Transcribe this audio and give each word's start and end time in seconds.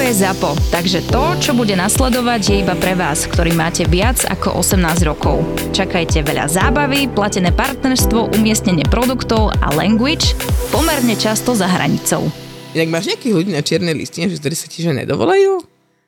Je 0.00 0.24
ZAPO, 0.24 0.56
takže 0.72 1.04
to, 1.12 1.22
čo 1.44 1.52
bude 1.52 1.76
nasledovať, 1.76 2.40
je 2.48 2.56
iba 2.64 2.72
pre 2.72 2.96
vás, 2.96 3.28
ktorý 3.28 3.52
máte 3.52 3.84
viac 3.84 4.24
ako 4.24 4.64
18 4.64 5.04
rokov. 5.04 5.44
Čakajte 5.76 6.24
veľa 6.24 6.48
zábavy, 6.48 7.12
platené 7.12 7.52
partnerstvo, 7.52 8.32
umiestnenie 8.32 8.88
produktov 8.88 9.52
a 9.60 9.68
language 9.76 10.32
pomerne 10.72 11.12
často 11.20 11.52
za 11.52 11.68
hranicou. 11.68 12.32
Inak 12.72 12.88
máš 12.88 13.12
nejakých 13.12 13.34
ľudí 13.36 13.50
na 13.52 13.60
čiernej 13.60 13.92
listine, 13.92 14.32
že 14.32 14.40
ktorí 14.40 14.56
sa 14.56 14.72
ti 14.72 14.80
že 14.80 14.96
nedovolajú? 14.96 15.60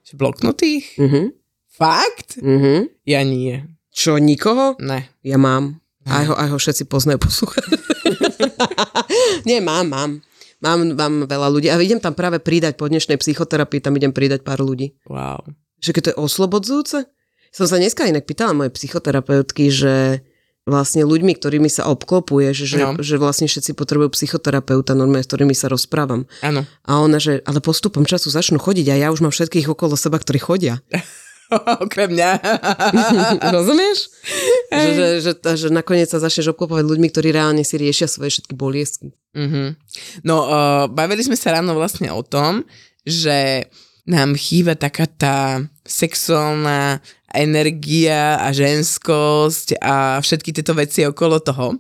Že 0.09 0.13
bloknutých? 0.17 0.85
Mhm. 0.97 1.23
Fakt? 1.69 2.41
Mhm. 2.41 2.89
Ja 3.05 3.21
nie. 3.29 3.61
Čo, 3.93 4.17
nikoho? 4.17 4.81
Ne. 4.81 5.13
Ja 5.21 5.37
mám. 5.37 5.85
Aj 6.09 6.25
ho, 6.27 6.35
aj 6.35 6.49
ho 6.49 6.57
všetci 6.57 6.89
poznajú 6.89 7.21
poslúchať. 7.23 7.63
Nie, 9.49 9.63
mám, 9.63 9.87
mám. 9.87 10.11
Mám, 10.63 10.95
mám 10.95 11.15
veľa 11.27 11.49
ľudí 11.51 11.67
a 11.67 11.77
idem 11.77 11.99
tam 11.99 12.15
práve 12.15 12.39
pridať 12.39 12.79
po 12.79 12.87
dnešnej 12.87 13.19
psychoterapii, 13.19 13.83
tam 13.83 13.99
idem 13.99 14.15
pridať 14.15 14.47
pár 14.47 14.63
ľudí. 14.63 14.95
Wow. 15.11 15.43
Že 15.83 15.91
keď 15.91 16.03
to 16.03 16.11
je 16.15 16.21
oslobodzujúce? 16.23 16.99
Som 17.51 17.67
sa 17.67 17.77
dneska 17.77 18.07
inak 18.07 18.25
pýtala 18.25 18.55
mojej 18.55 18.71
psychoterapeutky, 18.71 19.69
že 19.69 20.23
vlastne 20.63 21.03
ľuďmi, 21.03 21.35
ktorými 21.35 21.67
sa 21.67 21.91
obklopuje, 21.91 22.55
že, 22.55 22.71
že, 22.71 22.79
No. 22.79 22.95
že 23.03 23.19
vlastne 23.19 23.51
všetci 23.51 23.75
potrebujú 23.75 24.15
psychoterapeuta, 24.15 24.95
normálne, 24.95 25.27
s 25.27 25.29
ktorými 25.29 25.59
sa 25.59 25.67
rozprávam. 25.67 26.31
Áno. 26.39 26.63
A 26.87 27.03
ona, 27.03 27.19
že 27.19 27.43
ale 27.43 27.59
postupom 27.59 28.07
času 28.07 28.31
začnú 28.31 28.63
chodiť 28.63 28.95
a 28.95 29.01
ja 29.03 29.09
už 29.11 29.27
mám 29.27 29.35
všetkých 29.35 29.67
okolo 29.67 29.99
seba, 29.99 30.23
ktorí 30.23 30.39
chodia. 30.39 30.79
Okrem 31.85 32.13
mňa. 32.13 32.31
Rozumieš? 33.57 34.13
Že, 34.73 34.91
že, 34.95 35.09
že, 35.21 35.33
že 35.37 35.69
nakoniec 35.69 36.09
sa 36.09 36.23
začneš 36.23 36.55
obklopovať 36.55 36.85
ľuďmi, 36.87 37.09
ktorí 37.11 37.35
reálne 37.35 37.65
si 37.67 37.77
riešia 37.77 38.09
svoje 38.09 38.39
všetky 38.39 38.55
boliesky. 38.57 39.13
Mhm. 39.37 39.77
No, 40.25 40.47
uh, 40.47 40.85
bavili 40.89 41.25
sme 41.25 41.37
sa 41.37 41.57
ráno 41.57 41.77
vlastne 41.77 42.13
o 42.13 42.21
tom, 42.25 42.65
že 43.03 43.69
nám 44.03 44.35
chýba 44.35 44.75
taká 44.75 45.07
tá 45.07 45.63
sexuálna 45.87 46.99
energia 47.33 48.43
a 48.43 48.51
ženskosť 48.51 49.79
a 49.79 50.19
všetky 50.21 50.51
tieto 50.53 50.75
veci 50.75 51.07
okolo 51.07 51.39
toho. 51.39 51.79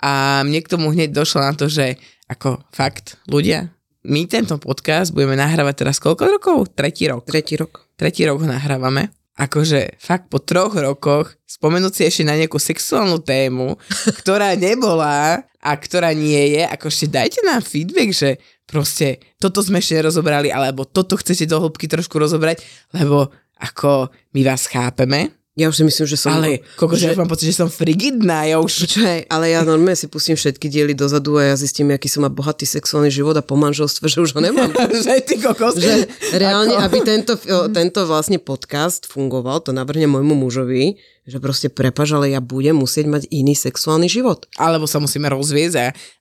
A 0.00 0.42
mne 0.42 0.60
k 0.64 0.70
tomu 0.70 0.92
hneď 0.92 1.12
došlo 1.12 1.44
na 1.44 1.52
to, 1.54 1.68
že 1.68 1.96
ako 2.30 2.62
fakt, 2.72 3.18
ľudia, 3.26 3.68
my 4.06 4.24
tento 4.24 4.56
podcast 4.56 5.12
budeme 5.12 5.36
nahrávať 5.36 5.84
teraz 5.84 6.00
koľko 6.00 6.24
rokov? 6.40 6.56
Tretí 6.72 7.04
rok. 7.10 7.28
Tretí 7.28 7.60
rok. 7.60 7.89
Tretí 8.00 8.24
rok 8.24 8.40
ho 8.40 8.48
nahrávame. 8.48 9.12
Akože 9.36 10.00
fakt 10.00 10.32
po 10.32 10.40
troch 10.40 10.72
rokoch 10.72 11.36
spomenúť 11.44 11.92
si 11.92 12.02
ešte 12.08 12.24
na 12.24 12.32
nejakú 12.32 12.56
sexuálnu 12.56 13.20
tému, 13.20 13.76
ktorá 14.24 14.56
nebola 14.56 15.44
a 15.60 15.70
ktorá 15.76 16.16
nie 16.16 16.56
je, 16.56 16.64
ako 16.64 16.88
ešte 16.88 17.06
dajte 17.12 17.40
nám 17.44 17.60
feedback, 17.60 18.16
že 18.16 18.40
proste 18.64 19.20
toto 19.36 19.60
sme 19.60 19.84
ešte 19.84 20.00
nerozobrali, 20.00 20.48
alebo 20.48 20.88
toto 20.88 21.20
chcete 21.20 21.44
do 21.44 21.60
hĺbky 21.60 21.92
trošku 21.92 22.16
rozobrať, 22.16 22.64
lebo 22.96 23.28
ako 23.60 24.08
my 24.32 24.40
vás 24.48 24.64
chápeme, 24.64 25.36
Ja 25.58 25.66
už 25.66 25.82
si 25.82 25.84
myslím, 25.84 26.06
že 26.06 26.14
som... 26.14 26.30
ale 26.38 26.62
koľko, 26.78 26.94
že... 26.94 27.10
ja 27.10 27.18
mám 27.18 27.26
pocit, 27.26 27.50
že 27.50 27.58
som 27.58 27.66
frigidná, 27.66 28.46
ja 28.46 28.62
už... 28.62 28.86
Počkaj, 28.86 29.26
ale 29.26 29.50
ja 29.50 29.66
normálne 29.66 29.98
si 29.98 30.06
pustím 30.06 30.38
všetky 30.38 30.70
diely 30.70 30.94
dozadu 30.94 31.42
a 31.42 31.50
ja 31.50 31.54
zistím, 31.58 31.90
aký 31.90 32.06
som 32.06 32.22
má 32.22 32.30
bohatý 32.30 32.62
sexuálny 32.62 33.10
život 33.10 33.34
a 33.34 33.42
po 33.42 33.58
manželstve, 33.58 34.06
že 34.06 34.22
už 34.22 34.30
ho 34.38 34.40
nemám. 34.40 34.70
že 35.04 35.18
ty 35.26 35.42
kokos. 35.42 35.74
že 35.74 36.06
reálne, 36.38 36.78
Ako- 36.78 36.86
aby 36.86 36.98
tento, 37.02 37.34
tento 37.74 38.06
vlastne 38.06 38.38
podcast 38.38 39.10
fungoval, 39.10 39.58
to 39.66 39.74
navrhne 39.74 40.06
môjmu 40.06 40.38
mužovi, 40.38 41.02
že 41.26 41.42
proste 41.42 41.66
prepaž, 41.66 42.14
ale 42.14 42.30
ja 42.30 42.38
budem 42.38 42.78
musieť 42.78 43.10
mať 43.10 43.22
iný 43.34 43.58
sexuálny 43.58 44.06
život. 44.06 44.46
Alebo 44.54 44.86
sa 44.86 45.02
musíme 45.02 45.26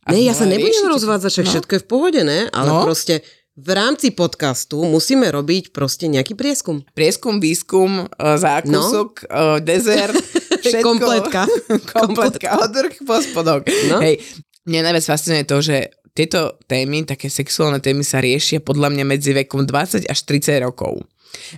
a 0.06 0.10
Nie, 0.10 0.26
ja 0.26 0.34
sa 0.34 0.50
nebudem 0.50 0.90
rozvádzať, 0.90 1.30
však 1.30 1.46
No. 1.46 1.52
všetko 1.54 1.72
je 1.78 1.82
v 1.82 1.88
pohode, 1.88 2.22
ne? 2.26 2.50
Ale 2.50 2.70
No. 2.74 2.82
proste 2.82 3.22
v 3.60 3.70
rámci 3.76 4.16
podcastu 4.16 4.80
musíme 4.88 5.28
robiť 5.28 5.76
proste 5.76 6.08
nejaký 6.08 6.34
prieskum. 6.40 6.80
prieskum, 6.96 7.44
výskum, 7.44 8.08
e, 8.08 8.40
zákusok, 8.40 9.28
no. 9.28 9.60
dezert, 9.60 10.16
všetko. 10.64 10.88
Kompletka. 10.96 11.44
Kompletka, 11.92 12.50
od 12.64 12.72
vrch 12.72 12.96
po 13.04 13.20
spodok. 13.20 13.68
No. 13.92 14.00
Hej, 14.00 14.24
mňa 14.64 14.80
najviac 14.88 15.06
fascinuje 15.06 15.44
to, 15.44 15.60
že 15.60 15.92
tieto 16.16 16.60
témy, 16.68 17.04
také 17.04 17.28
sexuálne 17.28 17.84
témy 17.84 18.04
sa 18.04 18.24
riešia 18.24 18.64
podľa 18.64 18.92
mňa 18.96 19.06
medzi 19.08 19.32
vekom 19.36 19.64
20 19.68 20.08
až 20.08 20.20
30 20.26 20.66
rokov. 20.66 21.04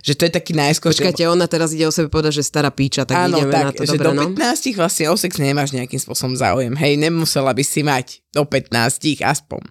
Že 0.04 0.12
to 0.14 0.22
je 0.28 0.32
taký 0.36 0.52
najskôr... 0.52 0.92
Počkajte, 0.92 1.24
ona 1.24 1.48
teraz 1.48 1.72
ide 1.72 1.88
o 1.88 1.94
sebe 1.94 2.12
povedať, 2.12 2.44
že 2.44 2.44
stará 2.44 2.68
píča, 2.68 3.08
tak 3.08 3.26
Áno, 3.26 3.40
ideme 3.40 3.56
na 3.56 3.72
tak, 3.72 3.80
to. 3.80 3.88
že 3.88 3.96
Dobre, 3.96 4.04
do 4.04 4.12
no? 4.12 4.22
15 4.36 4.76
vlastne 4.76 5.04
o 5.08 5.16
sex 5.16 5.40
nemáš 5.40 5.72
nejakým 5.72 5.96
spôsobom 5.96 6.36
záujem. 6.36 6.76
Hej, 6.76 7.00
nemusela 7.00 7.56
by 7.56 7.64
si 7.64 7.80
mať 7.80 8.20
do 8.36 8.44
15 8.44 9.24
aspoň. 9.24 9.64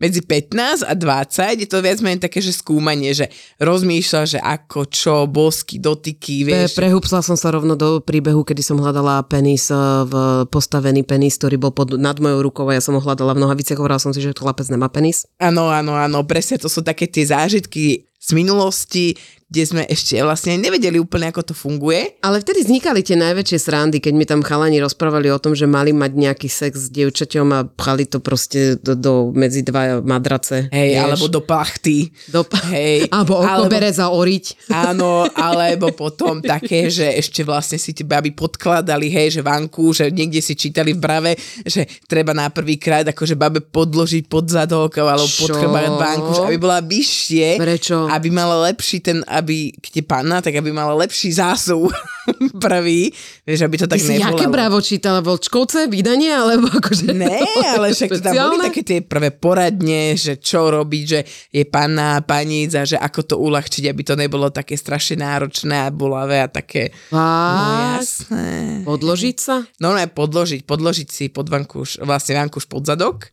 Medzi 0.00 0.24
15 0.24 0.88
a 0.88 0.96
20 0.96 1.60
je 1.60 1.68
to 1.68 1.84
viac 1.84 2.00
menej 2.00 2.24
také, 2.24 2.40
že 2.40 2.56
skúmanie, 2.56 3.12
že 3.12 3.28
rozmýšľa, 3.60 4.22
že 4.24 4.38
ako, 4.40 4.88
čo, 4.88 5.28
bosky, 5.28 5.76
dotyky, 5.76 6.48
Pre, 6.48 6.48
vieš. 6.48 6.72
prehúpsla 6.72 7.20
som 7.20 7.36
sa 7.36 7.52
rovno 7.52 7.76
do 7.76 8.00
príbehu, 8.00 8.40
kedy 8.40 8.64
som 8.64 8.80
hľadala 8.80 9.20
penis, 9.28 9.68
eh, 9.68 9.76
v 10.08 10.48
postavený 10.48 11.04
penis, 11.04 11.36
ktorý 11.36 11.60
bol 11.60 11.72
pod, 11.76 12.00
nad 12.00 12.16
mojou 12.16 12.40
rukou 12.40 12.64
a 12.72 12.80
ja 12.80 12.82
som 12.82 12.96
ho 12.96 13.02
hľadala 13.04 13.36
v 13.36 13.44
nohaviciach, 13.44 13.76
hovorila 13.76 14.00
som 14.00 14.16
si, 14.16 14.24
že 14.24 14.32
chlapec 14.32 14.66
nemá 14.72 14.88
penis. 14.88 15.28
Áno, 15.36 15.68
áno, 15.68 15.92
áno, 15.92 16.24
presne 16.24 16.56
to 16.56 16.72
sú 16.72 16.80
také 16.80 17.04
tie 17.04 17.28
zážitky 17.28 18.08
z 18.20 18.30
minulosti, 18.36 19.16
kde 19.50 19.62
sme 19.66 19.82
ešte 19.84 20.14
vlastne 20.22 20.54
nevedeli 20.54 20.96
úplne, 20.96 21.26
ako 21.28 21.50
to 21.50 21.54
funguje. 21.54 22.14
Ale 22.22 22.38
vtedy 22.38 22.62
vznikali 22.62 23.02
tie 23.02 23.18
najväčšie 23.18 23.58
srandy, 23.58 23.98
keď 23.98 24.12
mi 24.14 24.22
tam 24.22 24.40
chalani 24.40 24.78
rozprávali 24.78 25.26
o 25.26 25.42
tom, 25.42 25.52
že 25.52 25.66
mali 25.66 25.90
mať 25.90 26.12
nejaký 26.14 26.46
sex 26.46 26.86
s 26.86 26.88
dievčaťom 26.88 27.46
a 27.50 27.66
pchali 27.66 28.06
to 28.06 28.22
proste 28.22 28.78
do, 28.78 28.94
do 28.94 29.12
medzi 29.34 29.66
dva 29.66 29.98
madrace. 29.98 30.70
Hej, 30.70 30.88
vieš. 30.94 31.02
alebo 31.02 31.26
do 31.26 31.40
plachty. 31.42 32.14
do, 32.30 32.46
Hej, 32.70 33.06
alebo 33.14 33.42
alebo- 33.42 33.66
okobere 33.66 33.90
zaoriť. 33.90 34.44
Áno, 34.90 35.26
alebo 35.30 35.90
potom 35.90 36.38
také, 36.38 36.86
že 36.86 37.10
ešte 37.10 37.42
vlastne 37.42 37.74
si 37.74 37.90
tie 37.90 38.06
baby 38.06 38.30
podkladali, 38.30 39.10
hej, 39.10 39.40
že 39.40 39.42
vanku, 39.42 39.90
že 39.90 40.14
niekde 40.14 40.38
si 40.38 40.54
čítali 40.54 40.94
v 40.94 41.00
brave, 41.02 41.32
že 41.66 41.90
treba 42.06 42.30
na 42.30 42.46
prvýkrát 42.50 43.02
akože 43.02 43.34
babe 43.34 43.58
podložiť 43.60 44.30
pod 44.30 44.46
zadok 44.46 44.94
alebo 44.98 45.26
pod 45.26 45.50
chrbát 45.50 45.90
vanku, 45.90 46.46
aby 46.46 46.56
bola 46.58 46.78
vyššie, 46.78 47.58
Prečo? 47.58 48.06
aby 48.06 48.28
mala 48.30 48.70
lepší 48.70 49.02
ten, 49.02 49.22
aby, 49.40 49.72
keď 49.80 49.92
je 49.98 50.04
panna, 50.04 50.38
tak 50.44 50.54
aby 50.54 50.68
mala 50.70 50.92
lepší 50.94 51.32
zásub 51.32 51.88
prvý, 52.64 53.10
vieš, 53.42 53.66
aby 53.66 53.76
to 53.80 53.88
Ty 53.88 53.96
tak 53.96 54.00
jaké 54.04 54.44
nebolo. 54.46 54.54
bravo 54.54 54.76
čítala? 54.78 55.24
Volčkovce? 55.24 55.88
Vydanie? 55.88 56.30
Alebo 56.30 56.68
akože... 56.68 57.10
Ne, 57.16 57.40
ale 57.74 57.96
však 57.96 58.08
to 58.12 58.20
tam 58.20 58.34
boli 58.36 58.68
také 58.68 58.82
tie 58.84 58.98
prvé 59.00 59.32
poradne, 59.32 60.14
že 60.14 60.38
čo 60.38 60.68
robiť, 60.70 61.04
že 61.08 61.20
je 61.50 61.64
panna, 61.64 62.20
paníc 62.20 62.76
a 62.76 62.84
že 62.84 63.00
ako 63.00 63.20
to 63.24 63.34
uľahčiť, 63.40 63.88
aby 63.88 64.02
to 64.04 64.14
nebolo 64.14 64.52
také 64.52 64.76
strašne 64.76 65.24
náročné 65.24 65.88
a 65.88 65.88
bolavé 65.88 66.44
a 66.44 66.48
také... 66.52 66.92
No 67.10 67.18
Fakt? 67.18 68.04
jasné. 68.04 68.84
Podložiť 68.84 69.36
sa? 69.40 69.64
No 69.80 69.96
ne, 69.96 70.06
podložiť, 70.06 70.68
podložiť 70.68 71.08
si 71.08 71.24
pod 71.32 71.48
vankúš, 71.48 71.98
vlastne 72.04 72.36
vankúš 72.36 72.68
pod 72.68 72.84
zadok, 72.84 73.32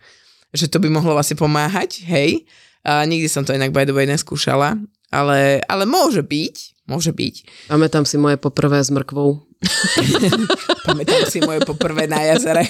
že 0.55 0.71
to 0.71 0.79
by 0.79 0.87
mohlo 0.87 1.13
vlastne 1.13 1.35
pomáhať, 1.35 2.07
hej. 2.07 2.47
A 2.87 3.03
nikdy 3.03 3.27
som 3.27 3.43
to 3.43 3.51
inak 3.51 3.75
by 3.75 3.83
the 3.83 3.91
way 3.91 4.07
neskúšala, 4.07 4.79
ale, 5.11 5.63
ale 5.65 5.83
môže 5.87 6.23
byť, 6.23 6.85
môže 6.87 7.11
byť. 7.15 7.35
Pamätám 7.71 8.03
si 8.03 8.19
moje 8.19 8.35
poprvé 8.39 8.83
s 8.83 8.91
mrkvou. 8.91 9.47
Pamätám 10.87 11.25
si 11.27 11.41
moje 11.41 11.63
poprvé 11.65 12.05
na 12.05 12.21
jazere. 12.21 12.67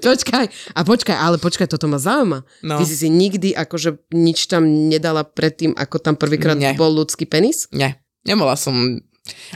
Počkaj, 0.00 0.74
a 0.74 0.80
počkaj, 0.82 1.16
ale 1.16 1.36
počkaj, 1.38 1.70
toto 1.70 1.86
ma 1.86 2.00
zaujíma. 2.00 2.42
No. 2.66 2.82
Ty 2.82 2.84
si 2.88 2.96
si 2.98 3.08
nikdy 3.12 3.54
akože 3.54 4.10
nič 4.14 4.50
tam 4.50 4.66
nedala 4.90 5.22
predtým, 5.22 5.76
ako 5.78 6.02
tam 6.02 6.14
prvýkrát 6.18 6.58
Nie. 6.58 6.74
bol 6.74 6.90
ľudský 6.90 7.28
penis? 7.28 7.70
Nie, 7.70 8.02
nemola 8.26 8.58
som. 8.58 8.98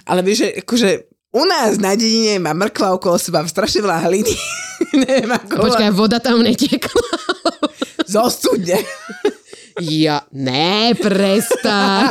Ale 0.07 0.21
vieš, 0.23 0.47
že 0.47 0.49
akože 0.63 0.89
u 1.35 1.43
nás 1.51 1.83
na 1.83 1.99
dedine 1.99 2.39
má 2.39 2.55
mrkva 2.55 2.95
okolo 2.95 3.19
seba 3.19 3.43
strašne 3.43 3.83
veľa 3.83 4.07
hliny. 4.07 4.35
Neviem 5.03 5.31
ako. 5.35 5.67
Počkaj, 5.67 5.91
voda 5.91 6.23
tam 6.23 6.47
netiekla. 6.47 7.03
Zo 8.07 8.31
studne. 8.31 8.79
Ja, 9.77 10.23
ne, 10.31 10.95
prestaň. 10.95 12.03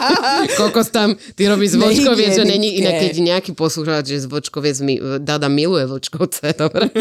Kokos 0.53 0.91
tam, 0.91 1.15
ty 1.15 1.47
robíš 1.47 1.69
z 1.69 1.77
vočkoviec, 1.77 2.31
že 2.33 2.43
není 2.43 2.75
inak, 2.77 2.99
keď 2.99 3.13
nejaký 3.15 3.51
poslúchač, 3.53 4.03
že 4.09 4.19
z 4.19 4.27
vočkoviec 4.27 4.77
mi, 4.79 4.99
Dada 5.17 5.47
miluje 5.47 5.87
vočkovce, 5.87 6.51
dobre? 6.53 6.91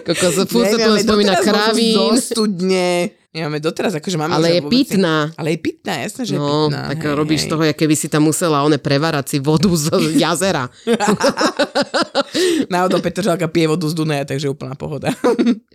Kokos, 0.00 0.40
furt 0.46 0.68
sa 0.68 0.78
tu 0.78 0.96
spomína 0.96 1.36
kravín. 1.36 1.94
Zo 1.94 2.16
studne. 2.16 3.12
Nemáme 3.28 3.58
doteraz, 3.58 3.90
akože 3.92 4.14
máme 4.14 4.30
Ale 4.32 4.46
je 4.48 4.60
vôbec- 4.62 4.94
pitná. 4.94 5.34
Ale 5.34 5.52
je 5.52 5.58
pitná, 5.58 5.94
jasné, 6.00 6.22
že 6.22 6.32
je 6.32 6.38
No, 6.38 6.70
pitná. 6.70 6.86
tak 6.86 7.02
hej, 7.02 7.12
robíš 7.12 7.42
hej. 7.42 7.50
toho, 7.50 7.62
keby 7.66 7.94
si 7.98 8.06
tam 8.06 8.22
musela 8.24 8.62
one 8.62 8.78
prevarať 8.78 9.26
si 9.26 9.38
vodu 9.42 9.66
z 9.68 9.90
jazera. 10.14 10.70
Náhodou 12.70 13.02
Petržalka 13.02 13.48
pije 13.48 13.66
vodu 13.66 13.84
z 13.84 13.94
Dunaja, 13.94 14.24
takže 14.24 14.46
úplná 14.46 14.74
pohoda. 14.74 15.10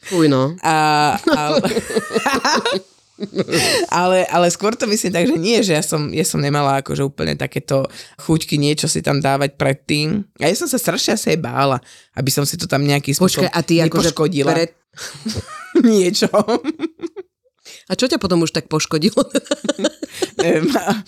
Fuj, 0.01 0.27
no. 0.27 0.55
A, 0.63 0.75
ale, 1.27 1.59
ale, 4.01 4.25
ale 4.27 4.47
skôr 4.51 4.75
to 4.75 4.87
myslím 4.87 5.11
tak, 5.11 5.25
že 5.27 5.37
nie, 5.37 5.59
že 5.59 5.75
ja 5.75 5.83
som, 5.83 6.09
ja 6.09 6.23
som 6.23 6.39
nemala 6.39 6.79
akože 6.79 7.03
úplne 7.03 7.35
takéto 7.35 7.85
chuťky 8.21 8.55
niečo 8.55 8.87
si 8.87 9.03
tam 9.03 9.19
dávať 9.19 9.59
predtým. 9.59 10.23
A 10.39 10.47
ja 10.47 10.55
som 10.55 10.67
sa 10.67 10.79
strašne 10.79 11.15
asi 11.19 11.35
aj 11.35 11.39
bála, 11.39 11.77
aby 12.15 12.29
som 12.31 12.47
si 12.47 12.55
to 12.55 12.65
tam 12.65 12.83
nejaký 12.83 13.11
spôsob 13.11 13.47
Počkaj, 13.47 13.55
a 13.55 13.59
ty 13.63 13.83
akože 13.83 14.11
pred... 14.15 14.71
niečo. 15.91 16.27
A 17.89 17.97
čo 17.97 18.05
ťa 18.05 18.15
potom 18.15 18.39
už 18.39 18.53
tak 18.53 18.65
poškodilo? 18.65 19.17
Neviem, 20.37 20.69
a- 20.71 21.01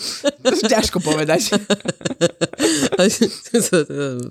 ťažko 0.66 0.98
povedať. 1.00 1.54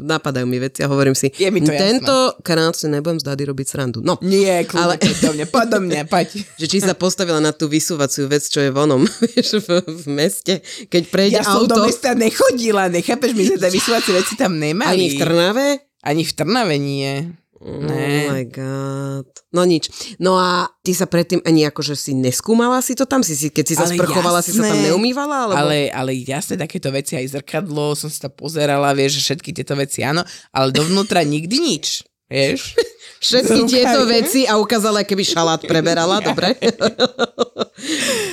Napadajú 0.03 0.45
mi 0.45 0.59
veci 0.59 0.83
a 0.83 0.89
hovorím 0.89 1.15
si, 1.15 1.31
Je 1.33 1.49
mi 1.49 1.61
to 1.61 1.71
jasné. 1.71 1.81
tento 2.01 2.15
krát 2.41 2.73
si 2.73 2.87
nebudem 2.87 3.17
z 3.17 3.25
Dady 3.25 3.45
robiť 3.47 3.67
srandu. 3.69 3.99
No, 4.01 4.19
Nie, 4.21 4.65
kľudne, 4.65 4.97
Ale- 4.97 4.97
do 4.99 5.31
mňa, 5.33 5.47
poď 5.47 5.67
do 5.69 5.79
mňa, 5.81 6.01
poď. 6.07 6.29
že 6.55 6.67
či 6.67 6.79
sa 6.81 6.93
postavila 6.93 7.39
na 7.39 7.51
tú 7.51 7.67
vysúvaciu 7.67 8.27
vec, 8.27 8.43
čo 8.43 8.61
je 8.61 8.71
vonom, 8.71 9.07
vieš, 9.25 9.61
v, 9.61 9.69
v 9.81 10.07
meste, 10.09 10.59
keď 10.87 11.03
prejde 11.07 11.37
Ja 11.37 11.45
som 11.45 11.65
auto. 11.65 11.77
do 11.77 11.87
mesta 11.87 12.13
nechodila, 12.13 12.89
nechápeš, 12.89 13.31
my 13.31 13.43
sme 13.47 13.57
tie 13.59 13.71
vysúvacie 13.71 14.13
veci 14.13 14.35
tam 14.35 14.57
nemali. 14.57 14.91
Ani 14.91 15.07
v 15.09 15.17
Trnave? 15.17 15.67
Ani 16.01 16.23
v 16.25 16.33
Trnave 16.33 16.75
nie. 16.77 17.31
Oh 17.61 17.77
Ne. 17.77 18.25
my 18.27 18.45
god. 18.49 19.29
No 19.53 19.69
nič. 19.69 19.93
No 20.17 20.41
a 20.41 20.65
ty 20.81 20.97
sa 20.97 21.05
predtým 21.05 21.45
ani 21.45 21.69
akože 21.69 21.93
si 21.93 22.17
neskúmala 22.17 22.81
si 22.81 22.97
to 22.97 23.05
tam? 23.05 23.21
Si, 23.21 23.37
si, 23.37 23.53
keď 23.53 23.65
si 23.69 23.75
sa 23.77 23.85
Ale 23.85 24.01
sprchovala, 24.01 24.41
si 24.41 24.57
sa 24.57 24.65
tam 24.65 24.81
jasné. 24.81 24.89
neumývala? 24.89 25.37
Alebo... 25.45 25.61
Ale, 25.61 25.93
ale 25.93 26.17
jasne 26.17 26.57
takéto 26.57 26.89
veci, 26.89 27.21
aj 27.21 27.37
zrkadlo, 27.37 27.93
som 27.93 28.09
to 28.09 28.33
pozerala, 28.33 28.97
vieš, 28.97 29.21
že 29.21 29.37
všetky 29.37 29.53
tieto 29.53 29.77
veci 29.77 30.01
áno, 30.01 30.25
ale 30.51 30.73
dovnútra 30.73 31.21
nikdy 31.21 31.57
nič, 31.61 32.01
vieš. 32.27 32.73
Všetky 33.21 33.61
Zrúkaj. 33.61 33.71
tieto 33.71 34.01
veci 34.09 34.41
a 34.43 34.57
ukázala, 34.57 35.05
keby 35.05 35.23
šalát 35.23 35.61
preberala, 35.61 36.19
dobre? 36.29 36.57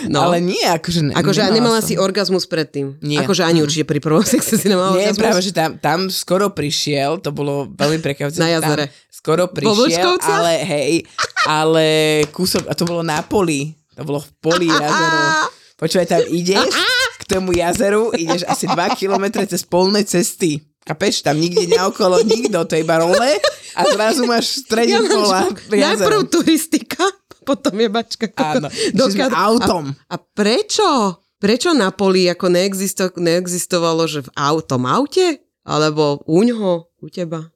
No. 0.07 0.23
Ale 0.23 0.39
nie, 0.39 0.59
akože... 0.59 1.07
Ne, 1.07 1.13
Akože 1.13 1.43
nemala 1.49 1.79
som. 1.79 1.87
si 1.87 1.93
orgazmus 1.95 2.43
predtým. 2.43 2.99
Nie. 3.01 3.23
Akože 3.23 3.43
ani 3.43 3.59
určite 3.59 3.83
pri 3.83 3.99
prvom 3.99 4.23
sexe 4.27 4.55
si 4.55 4.67
nemala 4.67 4.91
Nie, 4.91 5.11
orgazmus. 5.11 5.19
práve, 5.19 5.39
že 5.41 5.51
tam, 5.51 5.69
tam 5.77 5.99
skoro 6.07 6.51
prišiel, 6.51 7.19
to 7.19 7.31
bolo 7.31 7.67
veľmi 7.69 7.99
prekvapujúce. 7.99 8.39
Na 8.39 8.51
jazere. 8.53 8.87
Tam 8.87 9.07
skoro 9.09 9.43
prišiel, 9.47 10.19
ale 10.21 10.53
hej, 10.63 10.91
ale 11.43 11.85
kúsok, 12.29 12.67
a 12.67 12.73
to 12.73 12.83
bolo 12.83 13.03
na 13.03 13.19
poli, 13.21 13.71
to 13.91 14.03
bolo 14.03 14.19
v 14.19 14.29
poli 14.37 14.67
jazeru. 14.67 15.19
Počúvaj, 15.77 16.07
tam 16.07 16.21
ideš 16.27 16.71
k 17.17 17.23
tomu 17.25 17.51
jazeru, 17.51 18.11
ideš 18.11 18.43
asi 18.43 18.65
2 18.65 18.73
km 18.95 19.43
cez 19.43 19.61
polné 19.61 20.03
cesty. 20.03 20.59
Kapeš, 20.87 21.21
tam 21.27 21.35
nikde 21.35 21.67
naokolo 21.67 22.23
nikto, 22.31 22.63
to 22.63 22.79
je 22.79 22.81
iba 22.87 23.03
role 23.03 23.31
a 23.75 23.81
zrazu 23.91 24.23
máš 24.23 24.55
v 24.55 24.57
strede 24.63 24.95
Ja 25.75 25.91
najprv 25.93 26.31
turistika, 26.31 27.03
potom 27.43 27.75
je 27.75 27.87
bačka. 27.91 28.31
Áno, 28.39 28.71
sme 28.95 29.27
autom. 29.35 29.91
A, 30.07 30.15
a 30.15 30.15
prečo? 30.15 31.19
Prečo 31.37 31.69
na 31.77 31.93
poli 31.93 32.25
ako 32.25 32.49
neexisto, 32.49 33.13
neexistovalo, 33.13 34.09
že 34.09 34.25
v 34.25 34.29
autom 34.33 34.89
aute? 34.89 35.43
Alebo 35.67 36.23
u 36.25 36.41
ňoho, 36.41 36.89
u 37.03 37.07
teba? 37.11 37.51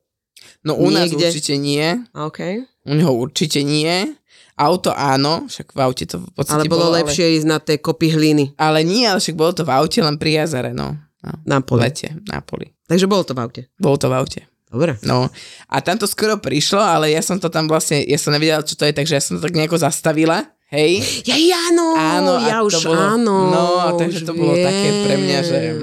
No 0.62 0.78
u 0.78 0.92
nás 0.94 1.10
Niekde. 1.10 1.31
určite 1.31 1.56
nie, 1.57 1.98
OK. 2.13 2.68
u 2.86 2.94
neho 2.94 3.13
určite 3.16 3.63
nie. 3.66 4.13
Auto 4.60 4.94
áno, 4.94 5.50
však 5.50 5.74
v 5.74 5.80
aute 5.81 6.06
to 6.06 6.22
v 6.22 6.30
podstate 6.38 6.68
Ale 6.68 6.69
bolo 6.69 6.94
ale... 6.94 7.01
lepšie 7.01 7.39
ísť 7.39 7.48
na 7.50 7.57
tie 7.57 7.81
kopy 7.81 8.13
hliny 8.13 8.54
Ale 8.62 8.86
nie, 8.86 9.10
ale 9.10 9.18
však 9.18 9.33
bolo 9.33 9.57
to 9.57 9.63
v 9.66 9.74
aute 9.74 9.98
len 10.04 10.22
pri 10.22 10.44
jazere, 10.44 10.75
no. 10.75 10.94
no. 11.25 11.33
na 11.48 11.63
poli. 11.66 11.89
lete, 11.89 12.13
na 12.30 12.45
poli. 12.45 12.69
Takže 12.92 13.08
bolo 13.08 13.24
to 13.24 13.32
v 13.32 13.40
aute. 13.40 13.62
Bolo 13.80 13.96
to 13.96 14.12
v 14.12 14.20
aute. 14.20 14.42
Dobre. 14.68 15.00
No 15.04 15.32
a 15.68 15.76
tam 15.80 15.96
to 15.96 16.04
skoro 16.04 16.36
prišlo, 16.36 16.80
ale 16.80 17.12
ja 17.12 17.20
som 17.20 17.36
to 17.36 17.48
tam 17.48 17.68
vlastne, 17.68 18.04
ja 18.04 18.16
som 18.16 18.32
nevedela, 18.32 18.64
čo 18.64 18.76
to 18.76 18.84
je, 18.84 18.92
takže 18.92 19.16
ja 19.16 19.24
som 19.24 19.36
to 19.36 19.44
tak 19.44 19.52
nejako 19.52 19.76
zastavila, 19.76 20.48
hej. 20.72 21.00
Ja, 21.24 21.36
áno, 21.68 21.86
Áno, 21.92 22.32
a 22.36 22.44
ja 22.46 22.58
to 22.62 22.68
už 22.68 22.74
bolo- 22.84 23.00
áno. 23.00 23.36
no, 23.48 23.64
takže 23.96 24.24
to 24.24 24.32
bolo 24.32 24.56
také 24.56 24.88
pre 25.04 25.16
mňa, 25.18 25.40
že- 25.44 25.76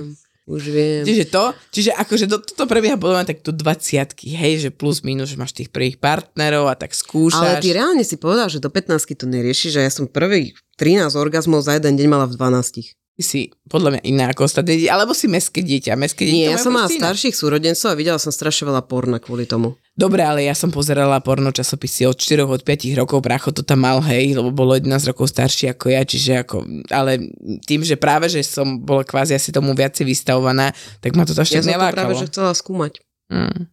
Už 0.49 0.65
viem. 0.65 1.05
Čiže 1.05 1.29
to, 1.29 1.45
čiže 1.69 1.93
akože 1.93 2.25
to, 2.25 2.41
toto 2.41 2.65
prebieha 2.65 2.97
podľa 2.97 3.21
mňa 3.21 3.29
tak 3.29 3.45
tu 3.45 3.53
20 3.53 4.17
hej, 4.17 4.55
že 4.57 4.69
plus 4.73 5.05
minus, 5.05 5.29
že 5.29 5.37
máš 5.37 5.53
tých 5.53 5.69
prvých 5.69 6.01
partnerov 6.01 6.65
a 6.65 6.77
tak 6.77 6.97
skúšaš. 6.97 7.37
Ale 7.37 7.61
ty 7.61 7.77
reálne 7.77 8.01
si 8.01 8.17
povedal, 8.17 8.49
že 8.49 8.57
do 8.57 8.73
15 8.73 9.13
to 9.13 9.29
neriešiš, 9.29 9.77
že 9.77 9.85
ja 9.85 9.93
som 9.93 10.09
prvých 10.09 10.57
13 10.81 11.13
orgazmov 11.21 11.61
za 11.61 11.77
jeden 11.77 12.01
deň 12.01 12.09
mala 12.09 12.25
v 12.25 12.41
12. 12.41 12.97
Si 13.19 13.51
podľa 13.67 13.99
mňa 13.99 14.03
iná 14.07 14.25
ako 14.31 14.47
ostatné 14.47 14.79
deti, 14.79 14.87
alebo 14.87 15.11
si 15.11 15.27
meské 15.27 15.59
dieťa. 15.67 15.99
Meské 15.99 16.23
dieťa 16.23 16.39
Nie, 16.39 16.55
ja 16.55 16.59
som 16.63 16.71
mala 16.71 16.87
starších 16.87 17.35
súrodencov 17.35 17.91
a 17.91 17.99
videla 17.99 18.15
som 18.15 18.31
strašne 18.31 18.71
veľa 18.71 18.87
porna 18.87 19.19
kvôli 19.19 19.43
tomu. 19.43 19.75
Dobre, 19.99 20.23
ale 20.23 20.47
ja 20.47 20.55
som 20.55 20.71
pozerala 20.71 21.19
porno 21.19 21.51
časopisy 21.51 22.07
od 22.07 22.15
4 22.15 22.47
od 22.47 22.63
5 22.63 22.95
rokov, 22.95 23.19
bracho 23.19 23.51
to 23.51 23.67
tam 23.67 23.83
mal, 23.83 23.99
hej, 24.07 24.39
lebo 24.39 24.55
bolo 24.55 24.79
11 24.79 25.11
rokov 25.11 25.35
starší 25.35 25.75
ako 25.75 25.91
ja, 25.91 26.07
čiže 26.07 26.47
ako, 26.47 26.63
ale 26.95 27.35
tým, 27.67 27.83
že 27.83 27.99
práve, 27.99 28.31
že 28.31 28.47
som 28.47 28.79
bola 28.79 29.03
kvázi 29.03 29.35
asi 29.35 29.51
tomu 29.51 29.75
viacej 29.75 30.07
vystavovaná, 30.07 30.71
tak 31.03 31.19
ma 31.19 31.27
to 31.27 31.35
Ja 31.35 31.43
to 31.43 31.51
ešte 31.51 31.59
som 31.59 31.75
to 31.75 31.75
práve 31.75 32.15
nelákalo. 32.15 32.23
že 32.23 32.31
chcela 32.31 32.55
skúmať. 32.55 33.03
Mm. 33.35 33.67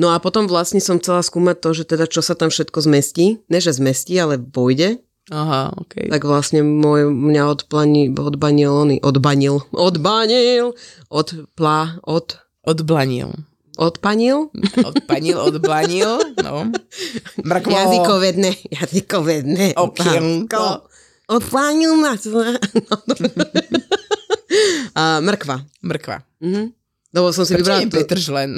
No 0.00 0.08
a 0.08 0.16
potom 0.16 0.48
vlastne 0.48 0.80
som 0.80 0.96
chcela 0.96 1.20
skúmať 1.20 1.60
to, 1.60 1.70
že 1.76 1.84
teda 1.84 2.08
čo 2.08 2.24
sa 2.24 2.32
tam 2.32 2.48
všetko 2.48 2.80
zmestí. 2.80 3.44
Ne, 3.52 3.60
že 3.60 3.76
zmestí, 3.76 4.16
ale 4.16 4.40
vojde. 4.40 5.04
Aha, 5.34 5.74
okej. 5.74 6.06
Tak 6.06 6.22
vlastne 6.22 6.62
môj, 6.62 7.10
mňa 7.10 7.42
odplani, 7.50 8.14
odbanil, 8.14 8.70
oný, 8.70 8.96
odbanil, 9.02 9.58
odbanil, 9.74 10.78
odplá, 11.10 11.98
od, 12.06 12.38
Odblanil. 12.66 13.30
odpanil. 13.78 14.50
Odpanil, 14.82 15.38
odblanil, 15.38 16.10
no. 16.42 16.70
Mrkvo. 17.42 17.70
Jazykovedné, 17.70 18.50
jazykovedné. 18.70 19.74
Okienko. 19.78 20.86
Odplánil 21.26 21.94
ma. 21.98 22.14
No, 22.14 22.96
a 24.94 25.18
mrkva. 25.22 25.62
Mrkva. 25.82 26.22
Mhm. 26.42 26.70
Lebo 27.14 27.32
som 27.34 27.42
si 27.42 27.54
Prečo 27.54 27.66
vybrala... 27.66 27.80
nie 27.82 27.90
To, 27.90 27.96
Petržlen? 27.98 28.50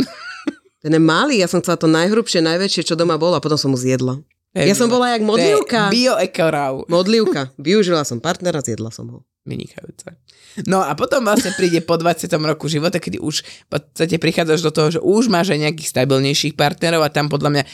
ten 0.83 0.93
je 0.93 1.01
malý, 1.01 1.41
ja 1.41 1.49
som 1.49 1.61
chcela 1.65 1.79
to 1.79 1.89
najhrubšie, 1.89 2.45
najväčšie, 2.45 2.93
čo 2.93 2.95
doma 2.99 3.17
bolo 3.17 3.39
a 3.39 3.45
potom 3.45 3.57
som 3.57 3.73
mu 3.73 3.79
zjedla. 3.79 4.19
Ja 4.67 4.75
som 4.75 4.91
bola 4.91 5.15
jak 5.15 5.23
modlivka. 5.23 5.93
Bio-ekorau. 5.93 6.89
Modlivka. 6.91 7.55
Využila 7.61 8.03
som 8.03 8.19
partnera, 8.19 8.59
zjedla 8.65 8.91
som 8.91 9.07
ho. 9.13 9.19
Vynikajúce. 9.49 10.19
No 10.67 10.83
a 10.85 10.93
potom 10.99 11.25
vlastne 11.25 11.55
príde 11.55 11.81
po 11.81 11.97
20. 11.97 12.29
roku 12.45 12.67
života, 12.67 12.99
kedy 12.99 13.23
už 13.23 13.47
v 13.47 13.69
podstate 13.71 14.19
prichádzaš 14.19 14.61
do 14.67 14.73
toho, 14.75 14.89
že 14.99 15.01
už 15.01 15.31
máš 15.31 15.55
aj 15.55 15.63
nejakých 15.65 15.89
stabilnejších 15.95 16.55
partnerov 16.59 17.07
a 17.07 17.13
tam 17.13 17.31
podľa 17.31 17.51
mňa 17.55 17.65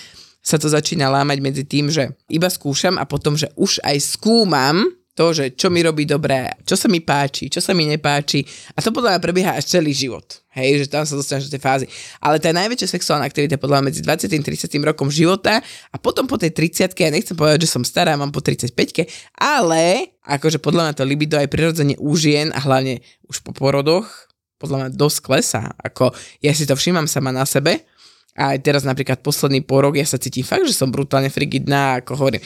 sa 0.44 0.60
to 0.60 0.68
začína 0.68 1.08
lámať 1.08 1.38
medzi 1.40 1.64
tým, 1.64 1.88
že 1.88 2.12
iba 2.28 2.52
skúšam 2.52 3.00
a 3.00 3.08
potom, 3.08 3.32
že 3.32 3.48
už 3.56 3.80
aj 3.80 3.96
skúmam 4.04 4.84
to, 5.14 5.30
že 5.30 5.54
čo 5.54 5.70
mi 5.70 5.78
robí 5.78 6.02
dobré, 6.02 6.50
čo 6.66 6.74
sa 6.74 6.90
mi 6.90 6.98
páči, 6.98 7.46
čo 7.46 7.62
sa 7.62 7.70
mi 7.70 7.86
nepáči. 7.86 8.42
A 8.74 8.82
to 8.82 8.90
podľa 8.90 9.16
mňa 9.16 9.20
prebieha 9.22 9.52
až 9.54 9.78
celý 9.78 9.94
život. 9.94 10.42
Hej, 10.54 10.86
že 10.86 10.86
tam 10.90 11.06
sa 11.06 11.14
dostaneš 11.14 11.50
do 11.50 11.54
tej 11.54 11.62
fázy. 11.62 11.86
Ale 12.18 12.38
tá 12.38 12.50
najväčšia 12.50 12.98
sexuálna 12.98 13.26
aktivita 13.26 13.58
podľa 13.58 13.82
mňa 13.82 13.86
medzi 13.90 14.00
20. 14.02 14.26
a 14.26 14.42
30. 14.54 14.90
rokom 14.90 15.10
života 15.10 15.62
a 15.90 15.96
potom 15.98 16.26
po 16.26 16.34
tej 16.34 16.50
30. 16.50 16.94
ja 16.94 17.10
nechcem 17.10 17.34
povedať, 17.34 17.66
že 17.66 17.70
som 17.70 17.82
stará, 17.86 18.18
mám 18.18 18.34
po 18.34 18.42
35. 18.42 18.74
ale 19.38 20.14
akože 20.26 20.58
podľa 20.58 20.90
mňa 20.90 20.94
to 20.98 21.02
libido 21.06 21.34
aj 21.38 21.50
prirodzene 21.50 21.94
u 21.98 22.14
žien 22.18 22.50
a 22.54 22.58
hlavne 22.62 23.02
už 23.30 23.42
po 23.42 23.54
porodoch 23.54 24.06
podľa 24.62 24.76
mňa 24.86 24.90
dosť 24.94 25.18
klesá. 25.22 25.74
Ako 25.78 26.14
ja 26.42 26.54
si 26.54 26.66
to 26.66 26.78
všímam 26.78 27.06
sama 27.10 27.34
na 27.34 27.42
sebe 27.46 27.82
a 28.34 28.54
aj 28.54 28.66
teraz 28.66 28.82
napríklad 28.82 29.22
posledný 29.22 29.62
porok 29.62 29.94
ja 29.98 30.06
sa 30.06 30.18
cítim 30.18 30.42
fakt, 30.42 30.66
že 30.66 30.74
som 30.74 30.90
brutálne 30.90 31.30
frigidná, 31.30 32.02
ako 32.02 32.18
hovorím, 32.18 32.42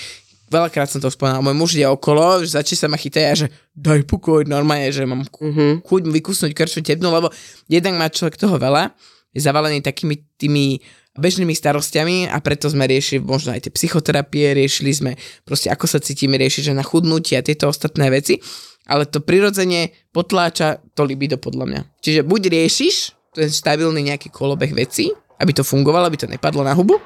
veľakrát 0.49 0.88
som 0.88 0.99
to 0.99 1.09
už 1.09 1.17
povedal, 1.17 1.40
môj 1.40 1.57
muž 1.57 1.71
ide 1.76 1.87
okolo, 1.87 2.40
že 2.43 2.57
začne 2.57 2.76
sa 2.76 2.87
ma 2.88 2.97
chytať 2.97 3.25
a 3.25 3.35
že 3.35 3.47
daj 3.73 4.05
pokoj, 4.05 4.45
normálne, 4.45 4.88
že 4.88 5.05
mám 5.05 5.25
Mhm. 5.25 5.85
chuť 5.85 6.00
mu 6.05 6.12
vykusnúť 6.12 6.52
krču 6.52 6.81
tepnú, 6.81 7.09
lebo 7.09 7.28
jednak 7.69 7.95
má 7.95 8.07
človek 8.09 8.37
toho 8.37 8.57
veľa, 8.57 8.90
je 9.31 9.40
zavalený 9.40 9.85
takými 9.85 10.25
tými 10.37 10.81
bežnými 11.19 11.50
starostiami 11.50 12.31
a 12.31 12.38
preto 12.38 12.71
sme 12.71 12.87
riešili 12.87 13.19
možno 13.19 13.50
aj 13.50 13.67
tie 13.67 13.73
psychoterapie, 13.75 14.55
riešili 14.55 14.95
sme 14.95 15.11
proste 15.43 15.67
ako 15.67 15.90
sa 15.90 15.99
cítime, 15.99 16.38
riešiť, 16.38 16.71
že 16.71 16.78
na 16.78 16.87
chudnutie 16.87 17.35
a 17.35 17.43
tieto 17.43 17.67
ostatné 17.67 18.07
veci, 18.09 18.38
ale 18.87 19.05
to 19.05 19.19
prirodzene 19.19 19.90
potláča 20.14 20.78
to 20.95 21.02
libido 21.02 21.35
podľa 21.37 21.64
mňa. 21.67 21.81
Čiže 22.00 22.21
buď 22.23 22.43
riešiš 22.55 22.95
ten 23.35 23.50
stabilný 23.50 24.07
nejaký 24.07 24.31
kolobeh 24.31 24.71
veci, 24.71 25.11
aby 25.43 25.50
to 25.52 25.67
fungovalo, 25.67 26.07
aby 26.07 26.19
to 26.19 26.31
nepadlo 26.31 26.62
na 26.62 26.73
hubu, 26.75 27.02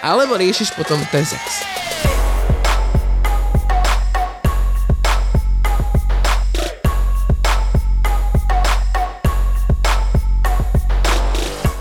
alebo 0.00 0.40
riešiš 0.40 0.72
potom 0.72 0.96
ten 1.12 1.24
sex. 1.28 1.64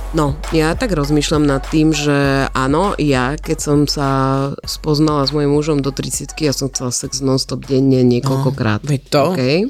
No 0.10 0.34
ja 0.50 0.74
tak 0.74 0.98
rozmýšľam 0.98 1.46
nad 1.46 1.62
tým, 1.70 1.94
že 1.94 2.50
áno, 2.58 2.98
ja 2.98 3.38
keď 3.38 3.58
som 3.62 3.80
sa 3.86 4.10
spoznala 4.66 5.22
s 5.22 5.30
mojim 5.30 5.54
mužom 5.54 5.86
do 5.86 5.94
30 5.94 6.34
ja 6.34 6.50
som 6.50 6.74
chcela 6.74 6.90
sex 6.90 7.22
non-stop 7.22 7.70
denne 7.70 8.02
niekoľkokrát. 8.02 8.90
No, 8.90 8.98
to. 9.06 9.24
Okay? 9.38 9.70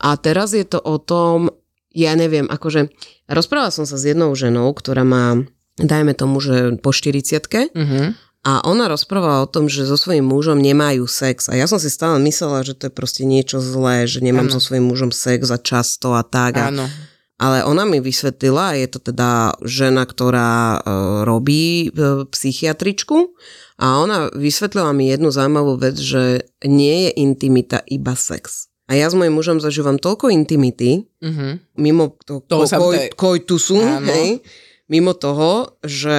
A 0.00 0.16
teraz 0.16 0.56
je 0.56 0.64
to 0.64 0.80
o 0.80 0.96
tom, 0.96 1.52
ja 1.92 2.16
neviem, 2.16 2.48
akože 2.48 2.88
rozprávala 3.28 3.68
som 3.68 3.84
sa 3.84 4.00
s 4.00 4.08
jednou 4.08 4.32
ženou, 4.32 4.72
ktorá 4.72 5.04
má, 5.04 5.44
dajme 5.76 6.16
tomu, 6.16 6.40
že 6.40 6.80
po 6.80 6.96
40 6.96 7.44
Uh-huh. 7.76 8.16
a 8.48 8.52
ona 8.64 8.88
rozprávala 8.88 9.44
o 9.44 9.48
tom, 9.48 9.68
že 9.68 9.84
so 9.84 10.00
svojím 10.00 10.24
mužom 10.24 10.56
nemajú 10.56 11.04
sex. 11.04 11.52
A 11.52 11.56
ja 11.60 11.68
som 11.68 11.76
si 11.76 11.92
stále 11.92 12.16
myslela, 12.24 12.64
že 12.64 12.72
to 12.72 12.88
je 12.88 12.92
proste 12.96 13.28
niečo 13.28 13.60
zlé, 13.60 14.08
že 14.08 14.24
nemám 14.24 14.48
Áno. 14.48 14.56
so 14.56 14.60
svojím 14.60 14.88
mužom 14.88 15.12
sex 15.12 15.52
a 15.52 15.60
často 15.60 16.16
a 16.16 16.24
tak. 16.24 16.56
A, 16.56 16.72
Áno. 16.72 16.88
Ale 17.36 17.62
ona 17.62 17.82
mi 17.82 17.98
vysvetlila, 17.98 18.74
je 18.74 18.86
to 18.88 18.98
teda 19.02 19.30
žena, 19.60 20.02
ktorá 20.02 20.52
e, 20.74 20.78
robí 21.22 21.64
e, 21.84 21.88
psychiatričku 22.24 23.34
a 23.76 23.98
ona 23.98 24.30
vysvetlila 24.30 24.90
mi 24.90 25.08
jednu 25.08 25.28
zaujímavú 25.28 25.74
vec, 25.76 25.96
že 25.96 26.22
nie 26.62 27.06
je 27.06 27.10
intimita 27.16 27.82
iba 27.84 28.14
sex. 28.14 28.70
A 28.84 28.94
ja 28.94 29.08
s 29.08 29.14
mojim 29.14 29.32
mužom 29.32 29.58
zažívam 29.58 29.96
toľko 29.96 30.28
intimity, 30.28 31.08
Uh-huh. 31.18 31.56
mimo 31.74 32.12
to, 32.20 32.44
Toho 32.44 32.62
ko, 32.62 32.76
koj, 32.78 32.92
to 32.92 33.00
je- 33.00 33.10
kojtusu, 33.16 33.78
Áno. 33.80 34.04
hej, 34.06 34.44
mimo 34.86 35.16
toho, 35.16 35.80
že 35.80 36.18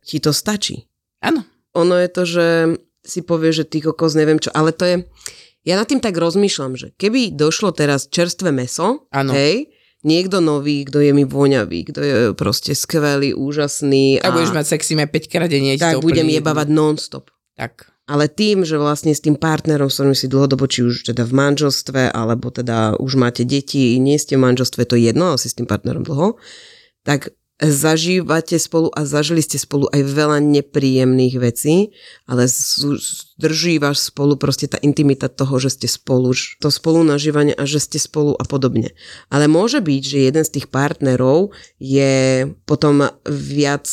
ti 0.00 0.16
to 0.16 0.32
stačí. 0.32 0.88
Áno. 1.20 1.44
Ono 1.76 1.94
je 1.94 2.08
to, 2.08 2.22
že 2.24 2.46
si 3.04 3.20
povie, 3.20 3.52
že 3.52 3.62
ty 3.62 3.78
kokos, 3.78 4.16
neviem 4.16 4.40
čo, 4.40 4.48
ale 4.50 4.72
to 4.72 4.82
je, 4.82 4.96
ja 5.62 5.76
nad 5.76 5.84
tým 5.84 6.00
tak 6.00 6.16
rozmýšľam, 6.16 6.74
že 6.74 6.96
keby 6.96 7.30
došlo 7.30 7.70
teraz 7.70 8.08
čerstvé 8.08 8.50
meso, 8.50 9.04
Áno. 9.12 9.36
hej, 9.36 9.68
niekto 10.08 10.40
nový, 10.40 10.88
kto 10.88 11.04
je 11.04 11.12
mi 11.12 11.28
voňavý, 11.28 11.92
kto 11.92 12.00
je 12.00 12.12
proste 12.32 12.72
skvelý, 12.72 13.36
úžasný 13.36 14.24
A 14.24 14.32
budeš 14.32 14.56
mať 14.56 14.64
sexy 14.72 14.96
5 14.96 15.12
krát 15.28 15.52
ti 15.52 15.60
tak 15.76 16.00
budem 16.00 16.24
úplne 16.24 16.40
jebávať 16.40 16.68
non-stop. 16.72 17.28
Tak. 17.52 17.92
Ale 18.08 18.24
tým, 18.32 18.64
že 18.64 18.80
vlastne 18.80 19.12
s 19.12 19.20
tým 19.20 19.36
partnerom, 19.36 19.92
s 19.92 20.00
ktorým 20.00 20.16
si 20.16 20.32
dlhodobo, 20.32 20.64
či 20.64 20.80
už 20.88 21.12
teda 21.12 21.28
v 21.28 21.36
manželstve, 21.36 22.08
alebo 22.08 22.48
teda 22.48 22.96
už 22.96 23.20
máte 23.20 23.44
deti, 23.44 24.00
nie 24.00 24.16
ste 24.16 24.40
v 24.40 24.48
manželstve, 24.48 24.88
to 24.88 24.96
je 24.96 25.12
jedno, 25.12 25.36
ale 25.36 25.36
si 25.36 25.52
s 25.52 25.58
tým 25.60 25.68
partnerom 25.68 26.08
dlho, 26.08 26.40
tak 27.04 27.36
zažívate 27.58 28.54
spolu 28.54 28.86
a 28.94 29.02
zažili 29.02 29.42
ste 29.42 29.58
spolu 29.58 29.90
aj 29.90 30.06
veľa 30.06 30.38
nepríjemných 30.38 31.34
vecí, 31.42 31.90
ale 32.30 32.46
zdrží 32.46 33.82
vás 33.82 34.14
spolu 34.14 34.38
proste 34.38 34.70
tá 34.70 34.78
intimita 34.78 35.26
toho, 35.26 35.58
že 35.58 35.74
ste 35.74 35.88
spolu, 35.90 36.30
to 36.62 36.70
spolu 36.70 37.02
nažívanie 37.02 37.58
a 37.58 37.66
že 37.66 37.82
ste 37.82 37.98
spolu 37.98 38.38
a 38.38 38.46
podobne. 38.46 38.94
Ale 39.26 39.50
môže 39.50 39.82
byť, 39.82 40.02
že 40.06 40.18
jeden 40.30 40.44
z 40.46 40.54
tých 40.60 40.66
partnerov 40.70 41.50
je 41.82 42.46
potom 42.62 43.10
viac 43.26 43.90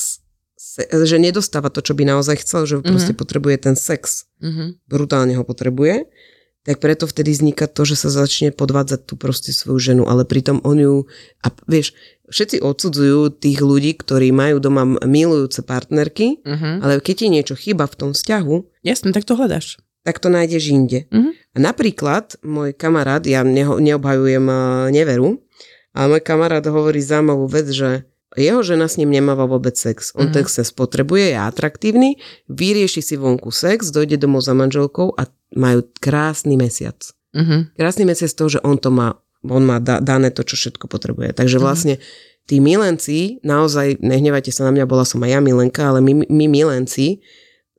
že 0.83 1.15
nedostáva 1.15 1.71
to, 1.71 1.79
čo 1.79 1.95
by 1.95 2.03
naozaj 2.03 2.43
chcel, 2.43 2.67
že 2.67 2.83
proste 2.83 3.15
potrebuje 3.15 3.71
ten 3.71 3.75
sex. 3.79 4.27
Uh-huh. 4.43 4.75
Brutálne 4.91 5.31
ho 5.39 5.47
potrebuje. 5.47 6.03
Tak 6.65 6.81
preto 6.81 7.05
vtedy 7.05 7.29
vzniká 7.29 7.69
to, 7.69 7.85
že 7.85 7.93
sa 7.95 8.09
začne 8.09 8.49
podvádzať 8.49 9.05
tú 9.05 9.13
proste 9.15 9.53
svoju 9.53 9.77
ženu, 9.77 10.03
ale 10.09 10.25
pritom 10.25 10.65
on 10.65 10.77
ju, 10.81 10.93
a 11.39 11.53
vieš, 11.69 11.93
všetci 12.25 12.57
odsudzujú 12.59 13.29
tých 13.37 13.61
ľudí, 13.61 13.93
ktorí 13.93 14.33
majú 14.33 14.57
doma 14.57 14.81
milujúce 15.05 15.61
partnerky, 15.61 16.41
Uh-huh. 16.41 16.81
ale 16.81 16.97
keď 16.97 17.15
ti 17.21 17.27
niečo 17.29 17.53
chýba 17.53 17.85
v 17.85 17.95
tom 17.95 18.09
vzťahu, 18.17 18.81
Jasne, 18.81 19.13
tak 19.13 19.29
to 19.29 19.37
hľadáš. 19.37 19.77
tak 20.01 20.17
to 20.17 20.29
nájdeš 20.29 20.69
inde. 20.69 21.05
Mhm. 21.13 21.31
A 21.53 21.57
napríklad 21.61 22.37
môj 22.41 22.73
kamarát, 22.73 23.21
ja 23.23 23.45
neho, 23.45 23.77
neobhajujem 23.77 24.45
eh, 24.45 24.57
neveru, 24.91 25.37
ale 25.93 26.17
môj 26.17 26.21
kamarát 26.25 26.65
hovorí 26.65 26.97
zaujímavú 26.99 27.45
vec, 27.45 27.69
že 27.69 28.03
jeho 28.35 28.59
žena 28.61 28.89
s 28.91 28.99
ním 28.99 29.15
nemáva 29.15 29.47
vôbec 29.47 29.77
sex. 29.79 30.11
On 30.11 30.27
Mhm. 30.27 30.33
ten 30.33 30.45
sex 30.45 30.73
potrebuje, 30.73 31.31
je 31.31 31.37
atraktívny, 31.39 32.09
vyrieši 32.51 32.99
si 32.99 33.15
vonku 33.15 33.47
sex, 33.47 33.93
dojde 33.93 34.17
domov 34.17 34.43
za 34.43 34.51
manželkou 34.51 35.13
a 35.15 35.29
majú 35.55 35.87
krásny 35.97 36.59
mesiac. 36.59 36.99
Uh-huh. 37.35 37.67
Krásny 37.75 38.07
mesiac 38.07 38.31
toho, 38.31 38.59
že 38.59 38.63
on 38.63 38.79
to 38.79 38.91
má, 38.91 39.19
on 39.43 39.63
má 39.63 39.79
da, 39.83 39.99
dané 39.99 40.31
to, 40.31 40.43
čo 40.43 40.55
všetko 40.55 40.87
potrebuje. 40.87 41.33
Mhm. 41.33 41.37
Takže 41.39 41.57
vlastne 41.59 41.93
tí 42.45 42.61
milenci, 42.61 43.41
naozaj, 43.41 43.99
nehnevajte 43.99 44.53
sa 44.53 44.69
na 44.69 44.71
mňa, 44.75 44.85
bola 44.85 45.03
som 45.03 45.23
aj 45.25 45.31
ja 45.35 45.39
milenka, 45.41 45.81
ale 45.83 45.99
my, 45.99 46.29
my 46.29 46.45
milenci 46.47 47.25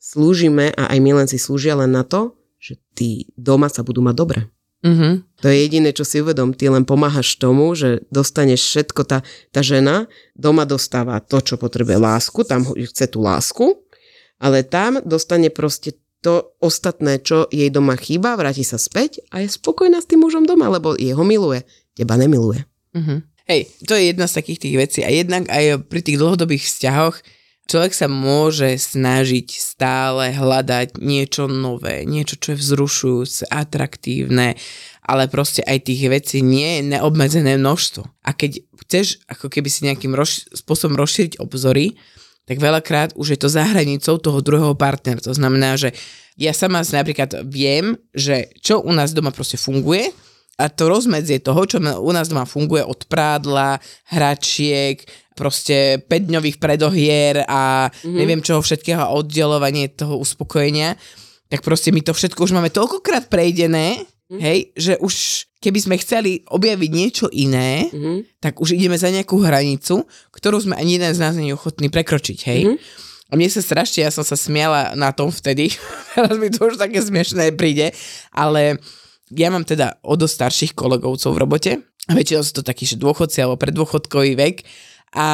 slúžime 0.00 0.74
a 0.74 0.92
aj 0.92 0.98
milenci 0.98 1.36
slúžia 1.38 1.78
len 1.78 1.94
na 1.94 2.02
to, 2.02 2.34
že 2.58 2.78
tí 2.98 3.30
doma 3.38 3.70
sa 3.70 3.86
budú 3.86 4.02
mať 4.02 4.14
dobre. 4.16 4.40
Uh-huh. 4.86 5.24
To 5.42 5.46
je 5.50 5.56
jediné, 5.66 5.90
čo 5.90 6.06
si 6.06 6.22
uvedom. 6.22 6.54
Ty 6.54 6.76
len 6.78 6.84
pomáhaš 6.86 7.40
tomu, 7.40 7.74
že 7.74 8.06
dostaneš 8.12 8.60
všetko, 8.62 9.02
tá, 9.08 9.26
tá 9.50 9.60
žena 9.64 10.06
doma 10.36 10.62
dostáva 10.68 11.18
to, 11.18 11.42
čo 11.42 11.58
potrebuje 11.58 11.98
lásku, 11.98 12.44
tam 12.46 12.62
chce 12.62 13.10
tú 13.10 13.24
lásku, 13.24 13.82
ale 14.38 14.62
tam 14.62 15.00
dostane 15.02 15.48
proste 15.50 15.96
to 16.26 16.58
ostatné, 16.58 17.22
čo 17.22 17.46
jej 17.54 17.70
doma 17.70 17.94
chýba, 17.94 18.34
vráti 18.34 18.66
sa 18.66 18.82
späť 18.82 19.22
a 19.30 19.46
je 19.46 19.46
spokojná 19.46 20.02
s 20.02 20.10
tým 20.10 20.26
mužom 20.26 20.42
doma, 20.42 20.66
lebo 20.66 20.98
jeho 20.98 21.22
miluje, 21.22 21.62
teba 21.94 22.18
nemiluje. 22.18 22.66
Uh-huh. 22.90 23.22
Hej, 23.46 23.70
to 23.86 23.94
je 23.94 24.10
jedna 24.10 24.26
z 24.26 24.36
takých 24.42 24.58
tých 24.66 24.74
vecí. 24.74 25.00
A 25.06 25.14
jednak 25.14 25.46
aj 25.46 25.86
pri 25.86 26.02
tých 26.02 26.18
dlhodobých 26.18 26.66
vzťahoch 26.66 27.22
človek 27.70 27.94
sa 27.94 28.10
môže 28.10 28.74
snažiť 28.74 29.46
stále 29.54 30.34
hľadať 30.34 30.98
niečo 30.98 31.46
nové, 31.46 32.02
niečo, 32.02 32.34
čo 32.42 32.58
je 32.58 32.58
vzrušujúce, 32.58 33.46
atraktívne, 33.46 34.58
ale 35.06 35.30
proste 35.30 35.62
aj 35.62 35.86
tých 35.86 36.10
vecí 36.10 36.42
nie 36.42 36.82
je 36.82 36.98
neobmedzené 36.98 37.54
množstvo. 37.54 38.02
A 38.26 38.34
keď 38.34 38.66
chceš 38.82 39.22
ako 39.30 39.46
keby 39.46 39.70
si 39.70 39.86
nejakým 39.86 40.10
roz, 40.10 40.50
spôsobom 40.50 40.98
rozšíriť 40.98 41.38
obzory, 41.38 41.94
tak 42.46 42.62
veľakrát 42.62 43.18
už 43.18 43.34
je 43.34 43.38
to 43.42 43.48
za 43.50 43.66
hranicou 43.66 44.22
toho 44.22 44.38
druhého 44.38 44.78
partnera. 44.78 45.18
To 45.26 45.34
znamená, 45.34 45.74
že 45.74 45.90
ja 46.38 46.54
sama 46.54 46.86
napríklad 46.86 47.42
viem, 47.44 47.98
že 48.14 48.54
čo 48.62 48.80
u 48.80 48.92
nás 48.94 49.10
doma 49.10 49.34
proste 49.34 49.58
funguje 49.58 50.14
a 50.56 50.70
to 50.72 50.88
rozmedzie 50.88 51.42
toho, 51.42 51.66
čo 51.68 51.82
u 51.82 52.10
nás 52.14 52.30
doma 52.30 52.48
funguje 52.48 52.86
od 52.86 53.04
prádla, 53.10 53.82
hračiek, 54.08 55.02
proste 55.36 56.00
5-dňových 56.08 56.56
predohier 56.56 57.44
a 57.44 57.92
mm-hmm. 57.92 58.16
neviem 58.16 58.40
čoho 58.40 58.64
všetkého 58.64 59.04
a 59.04 59.12
oddelovanie 59.12 59.92
toho 59.92 60.16
uspokojenia, 60.16 60.96
tak 61.52 61.60
proste 61.60 61.92
my 61.92 62.00
to 62.00 62.16
všetko 62.16 62.48
už 62.48 62.56
máme 62.56 62.72
toľkokrát 62.72 63.28
prejdené, 63.28 64.00
mm-hmm. 64.30 64.40
hej, 64.40 64.58
že 64.74 64.92
už 64.98 65.46
keby 65.62 65.78
sme 65.82 65.96
chceli 65.98 66.46
objaviť 66.46 66.90
niečo 66.92 67.26
iné, 67.32 67.90
Mhm. 67.90 68.38
tak 68.38 68.62
už 68.62 68.78
ideme 68.78 68.94
za 68.94 69.10
nejakú 69.10 69.42
hranicu, 69.42 70.06
ktorú 70.30 70.62
sme 70.62 70.78
ani 70.78 71.00
jeden 71.00 71.10
z 71.10 71.18
nás 71.18 71.34
nie 71.34 71.50
je 71.50 71.58
ochotný 71.58 71.90
prekročiť, 71.90 72.38
hej. 72.46 72.60
Mm-hmm. 72.70 73.04
A 73.26 73.32
mne 73.34 73.50
sa 73.50 73.58
strašne, 73.58 74.06
ja 74.06 74.14
som 74.14 74.22
sa 74.22 74.38
smiala 74.38 74.94
na 74.94 75.10
tom 75.10 75.34
vtedy, 75.34 75.74
teraz 76.14 76.38
mi 76.38 76.46
to 76.46 76.70
už 76.70 76.78
také 76.78 77.02
smiešné 77.02 77.58
príde, 77.58 77.90
ale 78.30 78.78
ja 79.34 79.50
mám 79.50 79.66
teda 79.66 79.98
o 80.06 80.14
dosť 80.14 80.34
starších 80.38 80.72
kolegovcov 80.78 81.34
v 81.34 81.40
robote 81.42 81.72
a 82.06 82.12
väčšinou 82.14 82.46
sú 82.46 82.62
to 82.62 82.62
takí, 82.62 82.86
že 82.86 82.94
dôchodci 82.94 83.42
alebo 83.42 83.58
predôchodkový 83.58 84.38
vek 84.38 84.56
a 85.18 85.28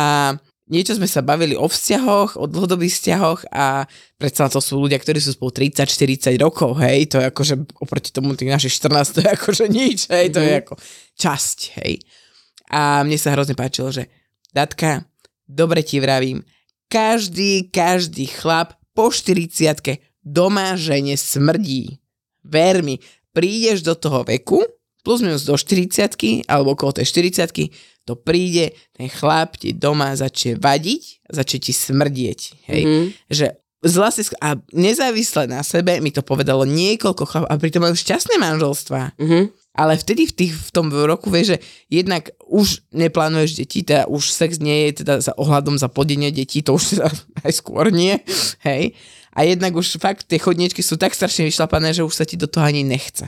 niečo 0.72 0.96
sme 0.96 1.04
sa 1.04 1.20
bavili 1.20 1.52
o 1.52 1.68
vzťahoch, 1.68 2.40
o 2.40 2.48
dlhodobých 2.48 2.96
vzťahoch 2.96 3.52
a 3.52 3.84
predsa 4.16 4.48
to 4.48 4.64
sú 4.64 4.80
ľudia, 4.80 4.96
ktorí 4.96 5.20
sú 5.20 5.36
spolu 5.36 5.52
30-40 5.52 6.40
rokov, 6.40 6.80
hej, 6.80 7.12
to 7.12 7.20
je 7.20 7.28
akože 7.28 7.54
oproti 7.76 8.08
tomu 8.08 8.32
tých 8.32 8.48
našich 8.48 8.80
14, 8.80 9.12
to 9.12 9.20
je 9.20 9.30
akože 9.36 9.64
nič, 9.68 10.08
hej, 10.08 10.32
to 10.32 10.40
je 10.40 10.52
ako 10.64 10.74
časť, 11.20 11.58
hej. 11.84 12.00
A 12.72 13.04
mne 13.04 13.20
sa 13.20 13.36
hrozne 13.36 13.52
páčilo, 13.52 13.92
že 13.92 14.08
Datka, 14.56 15.04
dobre 15.44 15.84
ti 15.84 16.00
vravím, 16.00 16.40
každý, 16.88 17.68
každý 17.68 18.28
chlap 18.28 18.76
po 18.96 19.08
40 19.08 19.52
doma 20.20 20.76
žene 20.76 21.16
smrdí. 21.16 22.00
Ver 22.44 22.84
mi, 22.84 23.00
prídeš 23.32 23.80
do 23.80 23.96
toho 23.96 24.24
veku, 24.28 24.60
plus 25.02 25.20
minus 25.20 25.42
do 25.42 25.58
40 25.58 26.46
alebo 26.46 26.74
okolo 26.74 26.96
tej 27.02 27.06
40 27.10 27.70
to 28.02 28.18
príde, 28.18 28.74
ten 28.98 29.06
chlap 29.06 29.54
ti 29.54 29.70
doma 29.70 30.10
začne 30.18 30.58
vadiť, 30.58 31.22
začne 31.30 31.58
ti 31.62 31.70
smrdieť. 31.70 32.40
Hej. 32.66 32.82
Mhm. 32.82 33.04
Že 33.30 33.46
z 33.82 33.94
lásky- 33.98 34.38
a 34.38 34.54
nezávisle 34.70 35.50
na 35.50 35.62
sebe 35.66 35.98
mi 35.98 36.14
to 36.14 36.22
povedalo 36.22 36.62
niekoľko 36.62 37.24
chlap 37.26 37.44
a 37.50 37.58
pritom 37.58 37.82
majú 37.82 37.98
šťastné 37.98 38.38
manželstva. 38.38 39.18
Mhm. 39.18 39.42
Ale 39.72 39.96
vtedy 39.96 40.28
v, 40.28 40.34
tých, 40.36 40.52
v 40.52 40.70
tom 40.70 40.92
roku 40.92 41.32
vieš, 41.32 41.56
že 41.56 41.58
jednak 41.88 42.28
už 42.44 42.84
neplánuješ 42.92 43.56
deti, 43.56 43.80
teda 43.80 44.04
už 44.04 44.28
sex 44.28 44.60
nie 44.60 44.92
je 44.92 45.00
teda 45.00 45.24
za 45.24 45.32
ohľadom 45.40 45.80
za 45.80 45.88
plodenie 45.88 46.28
detí, 46.28 46.60
to 46.60 46.76
už 46.76 47.00
teda 47.00 47.08
aj 47.48 47.52
skôr 47.56 47.88
nie, 47.88 48.20
hej. 48.68 48.92
A 49.32 49.48
jednak 49.48 49.72
už 49.72 49.96
fakt 49.96 50.28
tie 50.28 50.36
chodničky 50.36 50.84
sú 50.84 51.00
tak 51.00 51.16
strašne 51.16 51.48
vyšlapané, 51.48 51.96
že 51.96 52.04
už 52.04 52.12
sa 52.12 52.28
ti 52.28 52.36
do 52.36 52.44
toho 52.44 52.68
ani 52.68 52.84
nechce. 52.84 53.24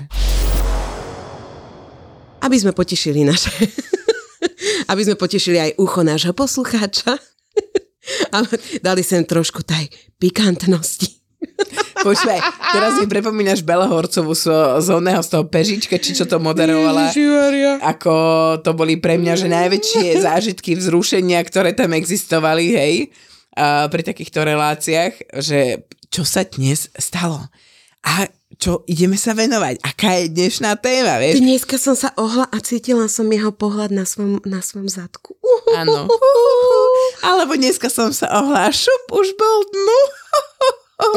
Aby 2.44 2.56
sme 2.60 2.76
potešili 2.76 3.24
naše... 3.24 3.48
aby 4.92 5.00
sme 5.00 5.16
potešili 5.16 5.58
aj 5.58 5.70
ucho 5.80 6.04
nášho 6.04 6.36
poslucháča. 6.36 7.16
Ale 8.36 8.48
dali 8.84 9.00
sem 9.00 9.24
trošku 9.24 9.64
taj 9.64 9.88
pikantnosti. 10.20 11.24
Počúvaj, 12.04 12.40
teraz 12.76 13.00
mi 13.00 13.08
prepomínaš 13.08 13.64
Bela 13.64 13.88
Horcovú 13.88 14.36
z, 14.36 14.44
z 14.80 14.88
oného, 14.92 15.24
z 15.24 15.28
toho 15.32 15.44
Pežička, 15.48 15.96
či 15.96 16.12
čo 16.12 16.28
to 16.28 16.36
moderovala. 16.36 17.08
Ako 17.80 18.14
to 18.60 18.76
boli 18.76 19.00
pre 19.00 19.16
mňa, 19.16 19.34
že 19.40 19.48
najväčšie 19.48 20.20
zážitky 20.20 20.76
vzrušenia, 20.76 21.40
ktoré 21.48 21.72
tam 21.72 21.96
existovali, 21.96 22.76
hej, 22.76 22.94
a 23.56 23.86
pri 23.88 24.02
takýchto 24.02 24.44
reláciách, 24.44 25.32
že 25.40 25.86
čo 26.12 26.26
sa 26.26 26.44
dnes 26.44 26.90
stalo. 26.98 27.40
A 28.04 28.28
čo 28.58 28.86
ideme 28.86 29.18
sa 29.18 29.34
venovať? 29.34 29.82
Aká 29.82 30.22
je 30.22 30.30
dnešná 30.30 30.78
téma, 30.78 31.18
vieš? 31.18 31.42
Dneska 31.42 31.76
som 31.80 31.98
sa 31.98 32.14
ohla 32.14 32.46
a 32.50 32.58
cítila 32.62 33.10
som 33.10 33.26
jeho 33.30 33.50
pohľad 33.50 33.90
na 33.90 34.04
svom, 34.06 34.38
na 34.46 34.62
svom 34.62 34.86
zadku. 34.86 35.34
Áno. 35.74 36.06
Alebo 37.26 37.58
dneska 37.58 37.90
som 37.90 38.14
sa 38.14 38.30
ohla 38.30 38.68
a 38.68 38.70
šup, 38.70 39.02
už 39.10 39.28
bol 39.34 39.58
dnu. 39.70 40.00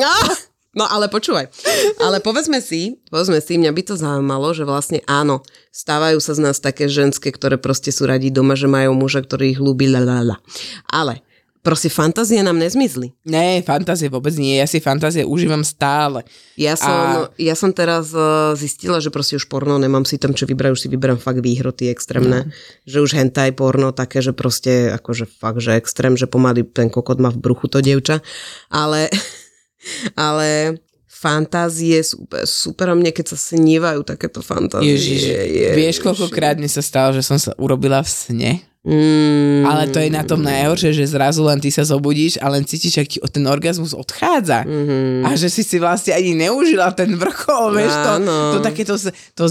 Ah! 0.02 0.36
No 0.78 0.86
ale 0.86 1.10
počúvaj, 1.10 1.50
ale 1.98 2.22
povedzme 2.22 2.62
si, 2.62 3.02
povedzme 3.10 3.42
si, 3.42 3.58
mňa 3.58 3.74
by 3.74 3.82
to 3.82 3.96
zaujímalo, 3.98 4.54
že 4.54 4.62
vlastne 4.62 5.02
áno, 5.10 5.42
stávajú 5.74 6.22
sa 6.22 6.38
z 6.38 6.46
nás 6.46 6.62
také 6.62 6.86
ženské, 6.86 7.34
ktoré 7.34 7.58
proste 7.58 7.90
sú 7.90 8.06
radi 8.06 8.30
doma, 8.30 8.54
že 8.54 8.70
majú 8.70 8.94
muža, 8.94 9.26
ktorý 9.26 9.58
ich 9.58 9.62
ľúbi, 9.64 9.90
lalala. 9.90 10.38
Ale 10.86 11.26
proste 11.68 11.92
fantázie 11.92 12.40
nám 12.40 12.56
nezmizli. 12.56 13.12
Ne, 13.28 13.60
fantázie 13.60 14.08
vôbec 14.08 14.32
nie, 14.40 14.56
ja 14.56 14.64
si 14.64 14.80
fantázie 14.80 15.28
užívam 15.28 15.68
stále. 15.68 16.24
Ja 16.56 16.80
som, 16.80 17.28
a... 17.28 17.28
ja 17.36 17.60
som 17.60 17.76
teraz 17.76 18.16
uh, 18.16 18.56
zistila, 18.56 19.04
že 19.04 19.12
proste 19.12 19.36
už 19.36 19.52
porno 19.52 19.76
nemám 19.76 20.08
si 20.08 20.16
tam 20.16 20.32
čo 20.32 20.48
vybrať, 20.48 20.72
už 20.72 20.82
si 20.88 20.90
vyberám 20.90 21.20
fakt 21.20 21.44
výhroty 21.44 21.92
extrémne. 21.92 22.48
No. 22.48 22.52
Že 22.88 22.98
už 23.04 23.12
hentai 23.20 23.52
porno 23.52 23.92
také, 23.92 24.24
že 24.24 24.32
proste 24.32 24.96
akože 24.96 25.28
fakt, 25.28 25.60
že 25.60 25.76
extrém, 25.76 26.16
že 26.16 26.32
pomaly 26.32 26.64
ten 26.64 26.88
kokot 26.88 27.20
má 27.20 27.36
v 27.36 27.44
bruchu 27.44 27.68
to 27.68 27.84
dievča. 27.84 28.24
Ale 28.72 29.12
ale 30.16 30.80
fantázie 31.18 32.00
super, 32.00 32.46
super 32.46 32.88
mne, 32.94 33.12
keď 33.12 33.36
sa 33.36 33.38
snívajú 33.52 34.08
takéto 34.08 34.40
fantázie. 34.40 34.96
Ježiš, 34.96 35.22
Ježiš. 35.36 35.76
vieš, 35.76 35.98
koľkokrát 36.00 36.56
mi 36.62 36.70
sa 36.72 36.80
stalo, 36.80 37.12
že 37.12 37.26
som 37.26 37.36
sa 37.36 37.52
urobila 37.60 38.06
v 38.06 38.10
sne? 38.10 38.52
Mm. 38.88 39.68
Ale 39.68 39.92
to 39.92 40.00
je 40.00 40.08
na 40.08 40.24
tom 40.24 40.40
najhoršie, 40.40 40.96
že 40.96 41.12
zrazu 41.12 41.44
len 41.44 41.60
ty 41.60 41.68
sa 41.68 41.84
zobudíš 41.84 42.40
a 42.40 42.48
len 42.48 42.64
cítiš, 42.64 43.04
aký 43.04 43.20
ten 43.28 43.44
orgazmus 43.44 43.92
odchádza. 43.92 44.64
Mm-hmm. 44.64 45.28
A 45.28 45.36
že 45.36 45.52
si 45.52 45.68
si 45.68 45.76
vlastne 45.76 46.16
ani 46.16 46.32
neužila 46.32 46.96
ten 46.96 47.12
vrchol, 47.20 47.76
vieš, 47.76 47.92
to, 47.92 48.12
to 48.24 48.58
takéto, 48.64 48.96
to, 49.36 49.44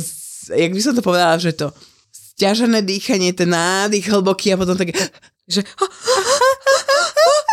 jak 0.57 0.73
by 0.73 0.81
som 0.81 0.97
to 0.97 1.05
povedala, 1.05 1.37
že 1.37 1.53
to 1.53 1.69
stiažené 2.09 2.81
dýchanie, 2.81 3.37
ten 3.37 3.53
nádych 3.53 4.09
hlboký 4.09 4.57
a 4.57 4.61
potom 4.61 4.73
také, 4.73 4.97
že 5.45 5.61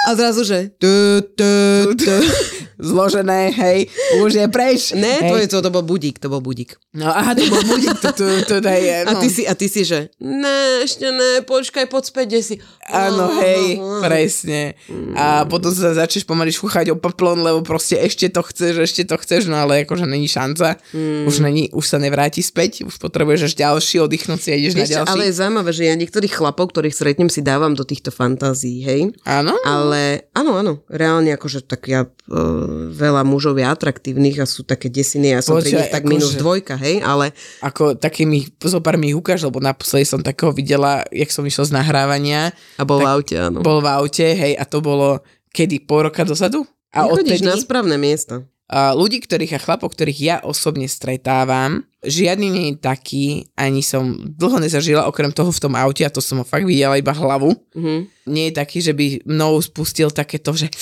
a 0.04 0.16
zrazu, 0.16 0.44
že 0.44 0.72
tu, 0.80 0.92
tu, 1.36 1.52
tu. 1.96 2.12
zložené, 2.84 3.56
hej, 3.56 3.88
už 4.20 4.32
je 4.36 4.46
preč. 4.52 4.92
Ne, 4.92 5.24
tvoje 5.24 5.48
to, 5.48 5.64
to 5.64 5.70
bol 5.72 5.82
budík, 5.82 6.20
to 6.20 6.28
bol 6.28 6.44
budík. 6.44 6.76
No 6.92 7.08
aha, 7.10 7.32
to 7.34 7.48
bol 7.48 7.64
budík, 7.64 7.96
to, 8.04 8.12
to, 8.12 8.26
to, 8.44 8.56
to 8.60 8.70
je, 8.70 8.98
no. 9.08 9.16
A 9.16 9.24
ty 9.24 9.28
si, 9.32 9.48
a 9.48 9.56
ty 9.56 9.72
si, 9.72 9.88
že 9.88 10.12
ne, 10.20 10.84
ešte 10.84 11.08
ne, 11.08 11.42
počkaj, 11.48 11.88
poď 11.88 12.04
späť, 12.12 12.26
kde 12.30 12.42
si. 12.44 12.56
Áno, 12.92 13.40
hej, 13.40 13.80
presne. 14.04 14.76
A 15.16 15.48
potom 15.48 15.72
sa 15.72 15.96
začneš 15.96 16.28
pomaly 16.28 16.52
šúchať 16.52 16.92
o 16.92 17.00
paplon, 17.00 17.40
lebo 17.40 17.64
proste 17.64 17.96
ešte 17.96 18.28
to 18.28 18.44
chceš, 18.44 18.84
ešte 18.84 19.08
to 19.08 19.16
chceš, 19.18 19.48
no 19.48 19.56
ale 19.56 19.88
akože 19.88 20.04
není 20.04 20.28
šanca. 20.28 20.78
Mm. 20.92 21.26
Už, 21.26 21.40
není, 21.40 21.72
už 21.72 21.86
sa 21.88 21.98
nevráti 21.98 22.44
späť, 22.44 22.84
už 22.84 23.00
potrebuješ 23.00 23.50
až 23.50 23.54
ďalší, 23.56 23.96
oddychnúť 24.04 24.40
si 24.44 24.50
a 24.52 24.56
ideš 24.60 24.76
Vieš, 24.76 24.84
na 24.84 24.94
ďalší. 25.00 25.12
Ale 25.16 25.24
je 25.32 25.34
zaujímavé, 25.40 25.72
že 25.72 25.84
ja 25.88 25.96
niektorých 25.96 26.34
chlapov, 26.34 26.76
ktorých 26.76 26.96
stretnem, 26.96 27.30
si 27.32 27.40
dávam 27.40 27.72
do 27.74 27.88
týchto 27.88 28.12
fantázií, 28.12 28.84
hej. 28.84 29.02
Áno? 29.24 29.56
Ale 29.64 30.28
áno, 30.36 30.60
áno, 30.60 30.74
reálne 30.92 31.32
akože 31.34 31.64
tak 31.64 31.88
ja 31.88 32.04
uh, 32.04 32.73
veľa 32.90 33.22
mužov 33.22 33.54
je 33.54 33.64
atraktívnych 33.64 34.38
a 34.38 34.46
sú 34.46 34.62
také 34.62 34.88
desiny, 34.88 35.32
ja 35.32 35.40
som 35.40 35.56
Počkaj, 35.56 35.64
pri 35.64 35.74
nich 35.76 35.90
tak 35.90 36.02
akože- 36.02 36.12
minus 36.12 36.34
dvojka, 36.34 36.76
hej, 36.76 37.00
ale 37.00 37.32
Ako 37.60 37.96
taký 37.96 38.24
mi, 38.24 38.44
zo 38.58 38.80
pár 38.80 38.96
mi 38.96 39.12
ukáž, 39.12 39.42
lebo 39.42 39.58
naposledy 39.58 40.04
som 40.04 40.20
takého 40.20 40.52
videla, 40.52 41.06
jak 41.10 41.28
som 41.28 41.42
išiel 41.42 41.66
z 41.66 41.74
nahrávania. 41.74 42.52
a 42.76 42.84
bol 42.84 42.98
Tak 42.98 43.06
v 43.06 43.10
aute, 43.10 43.36
áno. 43.38 43.60
Bol 43.60 43.80
v 43.80 43.90
aute, 43.90 44.28
hej, 44.28 44.54
a 44.54 44.64
to 44.64 44.80
bolo 44.80 45.22
kedy, 45.50 45.80
pol 45.82 46.04
roka 46.04 46.24
dozadu? 46.24 46.66
A 46.90 47.06
Chodíš 47.06 47.40
odtedy, 47.40 47.46
na 47.46 47.56
správne 47.56 47.96
miesta. 47.96 48.46
a 48.66 48.92
ľudí, 48.92 49.18
ktorých 49.20 49.54
a 49.54 49.60
chlapov, 49.60 49.92
ktorých 49.92 50.20
ja 50.20 50.36
osobne 50.42 50.86
stretávam, 50.86 51.86
žiadny 52.02 52.48
nie 52.48 52.66
je 52.68 52.76
taký, 52.76 53.26
ani 53.54 53.82
som 53.82 54.02
dlho 54.20 54.58
nezažila, 54.58 55.06
okrem 55.06 55.30
toho 55.30 55.50
v 55.50 55.62
tom 55.62 55.74
aute, 55.74 56.02
a 56.02 56.10
to 56.10 56.20
som 56.20 56.38
ho 56.38 56.44
fakt 56.44 56.64
videla 56.64 56.94
iba 56.96 57.12
hlavu, 57.12 57.54
Mhm. 57.72 57.98
nie 58.28 58.50
je 58.50 58.54
taký, 58.56 58.78
že 58.80 58.92
by 58.92 59.06
mnou 59.26 59.58
spustil 59.60 60.10
takéto, 60.10 60.54
že 60.54 60.74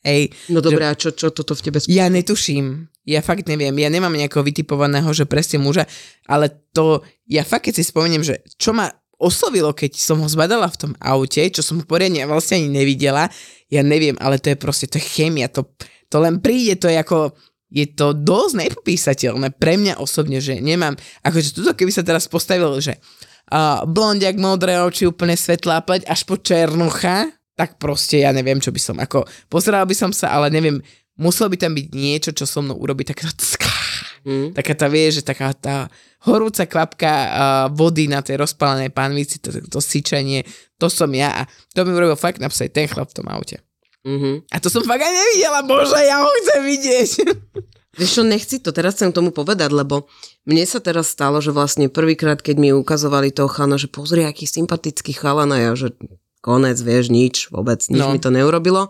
Hej, 0.00 0.32
No 0.48 0.64
dobré, 0.64 0.88
a 0.88 0.96
čo, 0.96 1.12
čo 1.12 1.28
toto 1.28 1.52
v 1.52 1.60
tebe 1.60 1.78
sp- 1.80 1.92
ja 1.92 2.08
netuším. 2.08 2.88
Ja 3.04 3.20
fakt 3.20 3.44
neviem. 3.44 3.76
Ja 3.76 3.92
nemám 3.92 4.16
nejakého 4.16 4.40
vytipovaného, 4.40 5.12
že 5.12 5.28
presne 5.28 5.60
muža, 5.60 5.84
ale 6.24 6.48
to, 6.72 7.04
ja 7.28 7.44
fakt 7.44 7.68
keď 7.68 7.80
si 7.80 7.84
spomeniem, 7.84 8.24
že 8.24 8.40
čo 8.56 8.72
ma 8.72 8.88
oslovilo, 9.20 9.76
keď 9.76 10.00
som 10.00 10.16
ho 10.24 10.28
zbadala 10.28 10.64
v 10.72 10.80
tom 10.80 10.92
aute, 10.96 11.44
čo 11.52 11.60
som 11.60 11.84
poriadne 11.84 12.24
vlastne 12.24 12.64
ani 12.64 12.72
nevidela, 12.72 13.28
ja 13.68 13.84
neviem, 13.84 14.16
ale 14.16 14.40
to 14.40 14.48
je 14.48 14.56
proste, 14.56 14.88
to 14.88 14.96
je 14.96 15.04
chémia, 15.04 15.52
to, 15.52 15.68
to 16.08 16.16
len 16.16 16.40
príde, 16.40 16.80
to 16.80 16.88
je 16.88 16.96
ako, 16.96 17.36
je 17.68 17.84
to 17.92 18.16
dosť 18.16 18.54
nepopísateľné 18.56 19.52
pre 19.60 19.76
mňa 19.76 20.00
osobne, 20.00 20.40
že 20.40 20.64
nemám, 20.64 20.96
akože 21.20 21.52
tuto 21.52 21.76
keby 21.76 21.92
sa 21.92 22.00
teraz 22.00 22.24
postavil, 22.32 22.72
že 22.80 22.96
uh, 23.52 23.84
blondiak, 23.84 24.40
modré 24.40 24.80
oči, 24.80 25.04
úplne 25.04 25.36
svetlá 25.36 25.84
pleť, 25.84 26.08
až 26.08 26.24
po 26.24 26.40
černucha, 26.40 27.28
tak 27.60 27.76
proste 27.76 28.24
ja 28.24 28.32
neviem, 28.32 28.56
čo 28.56 28.72
by 28.72 28.80
som, 28.80 28.96
ako 28.96 29.28
pozeral 29.52 29.84
by 29.84 29.92
som 29.92 30.16
sa, 30.16 30.32
ale 30.32 30.48
neviem, 30.48 30.80
muselo 31.20 31.52
by 31.52 31.60
tam 31.60 31.76
byť 31.76 31.86
niečo, 31.92 32.30
čo 32.32 32.48
so 32.48 32.64
mnou 32.64 32.80
urobí 32.80 33.04
takéto 33.04 33.36
cká, 33.36 33.68
Hm. 34.20 34.52
taká 34.52 34.76
tá, 34.76 34.84
vieš, 34.84 35.20
že 35.20 35.32
taká 35.32 35.56
tá 35.56 35.88
horúca 36.28 36.68
kvapka 36.68 37.08
uh, 37.08 37.30
vody 37.72 38.04
na 38.04 38.20
tej 38.20 38.36
rozpálenej 38.36 38.92
pánvici, 38.92 39.40
to, 39.40 39.48
to 39.64 39.80
syčanie, 39.80 40.44
to 40.76 40.92
som 40.92 41.08
ja 41.16 41.32
a 41.32 41.42
to 41.72 41.88
mi 41.88 41.96
urobil 41.96 42.20
fakt 42.20 42.36
napsať 42.36 42.68
ten 42.68 42.84
chlap 42.84 43.08
v 43.08 43.16
tom 43.16 43.26
aute. 43.32 43.64
Mhm. 44.04 44.48
A 44.52 44.56
to 44.60 44.68
som 44.68 44.84
fakt 44.84 45.00
aj 45.00 45.12
nevidela, 45.12 45.60
bože, 45.64 45.96
ja 46.04 46.20
ho 46.20 46.28
chcem 46.44 46.60
vidieť. 46.68 47.10
Vieš 48.00 48.10
čo, 48.20 48.22
nechci 48.22 48.62
to, 48.62 48.70
teraz 48.70 48.96
chcem 48.96 49.10
tomu 49.10 49.32
povedať, 49.34 49.72
lebo 49.72 50.06
mne 50.46 50.64
sa 50.68 50.78
teraz 50.78 51.10
stalo, 51.10 51.42
že 51.42 51.50
vlastne 51.50 51.90
prvýkrát, 51.90 52.38
keď 52.38 52.56
mi 52.60 52.70
ukazovali 52.70 53.34
toho 53.34 53.50
chalana, 53.50 53.80
že 53.80 53.90
pozri, 53.90 54.24
aký 54.24 54.46
sympatický 54.46 55.16
chalan 55.16 55.52
a 55.52 55.58
ja, 55.58 55.72
že 55.74 55.96
konec, 56.40 56.76
vieš, 56.76 57.08
nič, 57.08 57.48
vôbec, 57.48 57.80
nič 57.86 58.00
No. 58.00 58.12
mi 58.12 58.18
to 58.18 58.28
neurobilo. 58.28 58.88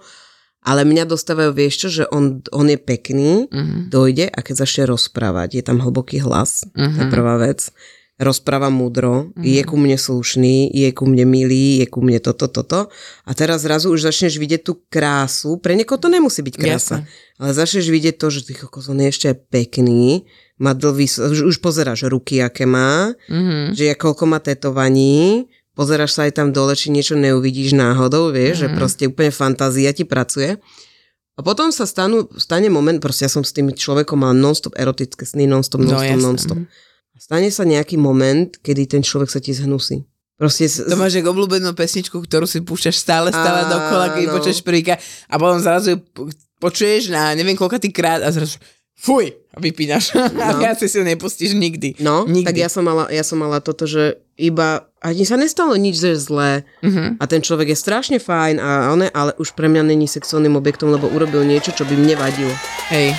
Ale 0.61 0.85
mňa 0.85 1.09
dostávajú, 1.09 1.57
vieš 1.57 1.75
čo, 1.81 1.89
že 1.89 2.05
on, 2.13 2.45
on 2.53 2.69
je 2.69 2.77
pekný, 2.77 3.49
Mhm. 3.49 3.89
dojde 3.89 4.29
a 4.29 4.39
keď 4.41 4.55
začne 4.61 4.85
rozprávať, 4.87 5.57
je 5.57 5.63
tam 5.65 5.81
hlboký 5.81 6.21
hlas, 6.21 6.69
je 6.77 6.85
Mhm. 6.85 7.09
prvá 7.09 7.41
vec, 7.41 7.73
rozpráva 8.21 8.69
múdro, 8.69 9.33
je 9.41 9.57
ku 9.65 9.81
mne 9.81 9.97
slušný, 9.97 10.69
je 10.69 10.93
ku 10.93 11.09
mne 11.09 11.25
milý, 11.25 11.81
je 11.81 11.87
ku 11.89 12.05
mne 12.05 12.21
toto, 12.21 12.53
toto. 12.53 12.93
A 13.25 13.31
teraz 13.33 13.65
zrazu 13.65 13.89
už 13.89 14.05
začneš 14.05 14.37
vidieť 14.37 14.61
tú 14.61 14.77
krásu. 14.93 15.57
Pre 15.57 15.73
niekoho 15.73 15.97
to 15.97 16.13
nemusí 16.13 16.45
byť 16.45 16.57
krása. 16.61 17.09
Ale 17.41 17.57
začneš 17.57 17.89
vidieť 17.89 18.21
to, 18.21 18.29
že 18.29 18.45
ty 18.45 18.53
kokos, 18.53 18.93
on 18.93 19.01
je 19.01 19.09
ešte 19.09 19.33
pekný, 19.33 20.29
má 20.61 20.77
dlhý, 20.77 21.09
už, 21.09 21.49
už 21.49 21.57
pozeráš 21.65 22.05
ruky, 22.05 22.45
aké 22.45 22.69
má, 22.69 23.17
Mhm. 23.33 23.73
že 23.73 23.97
koľko 23.97 24.29
má 24.29 24.37
tetovaní, 24.37 25.49
pozeráš 25.81 26.13
sa 26.13 26.29
aj 26.29 26.37
tam 26.37 26.49
dole, 26.53 26.77
či 26.77 26.93
niečo 26.93 27.17
neuvidíš 27.17 27.73
náhodou, 27.73 28.29
vieš, 28.29 28.63
že 28.63 28.69
Mhm. 28.69 28.77
proste 28.77 29.03
úplne 29.09 29.33
fantázia 29.33 29.97
ti 29.97 30.05
pracuje. 30.05 30.61
A 31.35 31.41
potom 31.41 31.73
sa 31.73 31.89
stanú, 31.89 32.29
stane 32.37 32.69
moment, 32.69 33.01
proste 33.01 33.25
ja 33.25 33.33
som 33.33 33.41
s 33.41 33.57
tým 33.57 33.73
človekom 33.73 34.21
mal 34.21 34.37
non-stop 34.37 34.77
erotické 34.77 35.25
sny, 35.25 35.49
non-stop, 35.49 35.81
No, 35.81 35.97
non-stop, 35.97 36.05
jasné. 36.05 36.21
non-stop. 36.21 36.59
Stane 37.17 37.49
sa 37.49 37.65
nejaký 37.65 37.97
moment, 37.97 38.53
kedy 38.61 38.85
ten 38.87 39.01
človek 39.01 39.29
sa 39.29 39.41
ti 39.41 39.53
zhnusí. 39.53 40.05
Proste 40.37 40.69
To 40.69 40.97
máš 40.97 41.17
ako 41.17 41.37
obľúbenú 41.37 41.73
pesničku, 41.73 42.17
ktorú 42.17 42.49
si 42.49 42.61
púšťaš 42.61 42.97
stále, 42.97 43.29
stále 43.29 43.69
dokola, 43.69 44.13
keď 44.13 44.21
ju 44.25 44.29
počuješ 44.33 44.61
prvýkrát 44.65 44.97
a 45.29 45.37
potom 45.37 45.61
zrazu 45.61 46.01
počuješ 46.57 47.13
na 47.13 47.33
neviem 47.33 47.57
koľkatý 47.57 47.93
krát 47.93 48.21
a 48.21 48.33
zrazu 48.33 48.57
fuj 49.01 49.33
a 49.51 49.59
vypínaš. 49.59 50.13
A 50.13 50.29
No. 50.29 50.59
viac 50.63 50.77
si 50.79 50.87
ju 50.87 51.01
nepustíš 51.01 51.53
nikdy. 51.53 51.97
No, 51.99 52.23
Nikdy. 52.23 52.45
tak 52.45 52.57
ja 52.57 52.69
som, 52.69 52.85
mala, 52.85 53.09
ja 53.09 53.25
som 53.25 53.37
mala 53.37 53.59
toto, 53.59 53.83
že 53.85 54.21
iba, 54.37 54.85
ani 54.99 55.25
sa 55.25 55.35
nestalo 55.35 55.73
nič 55.75 55.97
že 55.97 56.15
zlé 56.15 56.69
Mhm. 56.81 57.17
a 57.17 57.25
ten 57.25 57.41
človek 57.41 57.73
je 57.73 57.79
strašne 57.79 58.19
fajn, 58.19 58.57
a 58.57 58.69
one, 58.91 59.09
ale 59.11 59.33
už 59.35 59.53
pre 59.53 59.67
mňa 59.67 59.83
není 59.87 60.05
sexuálnym 60.07 60.55
objektom, 60.55 60.89
lebo 60.89 61.09
urobil 61.09 61.41
niečo, 61.43 61.73
čo 61.73 61.83
by 61.83 61.95
mne 61.95 62.15
vadilo. 62.15 62.53
Hej. 62.89 63.17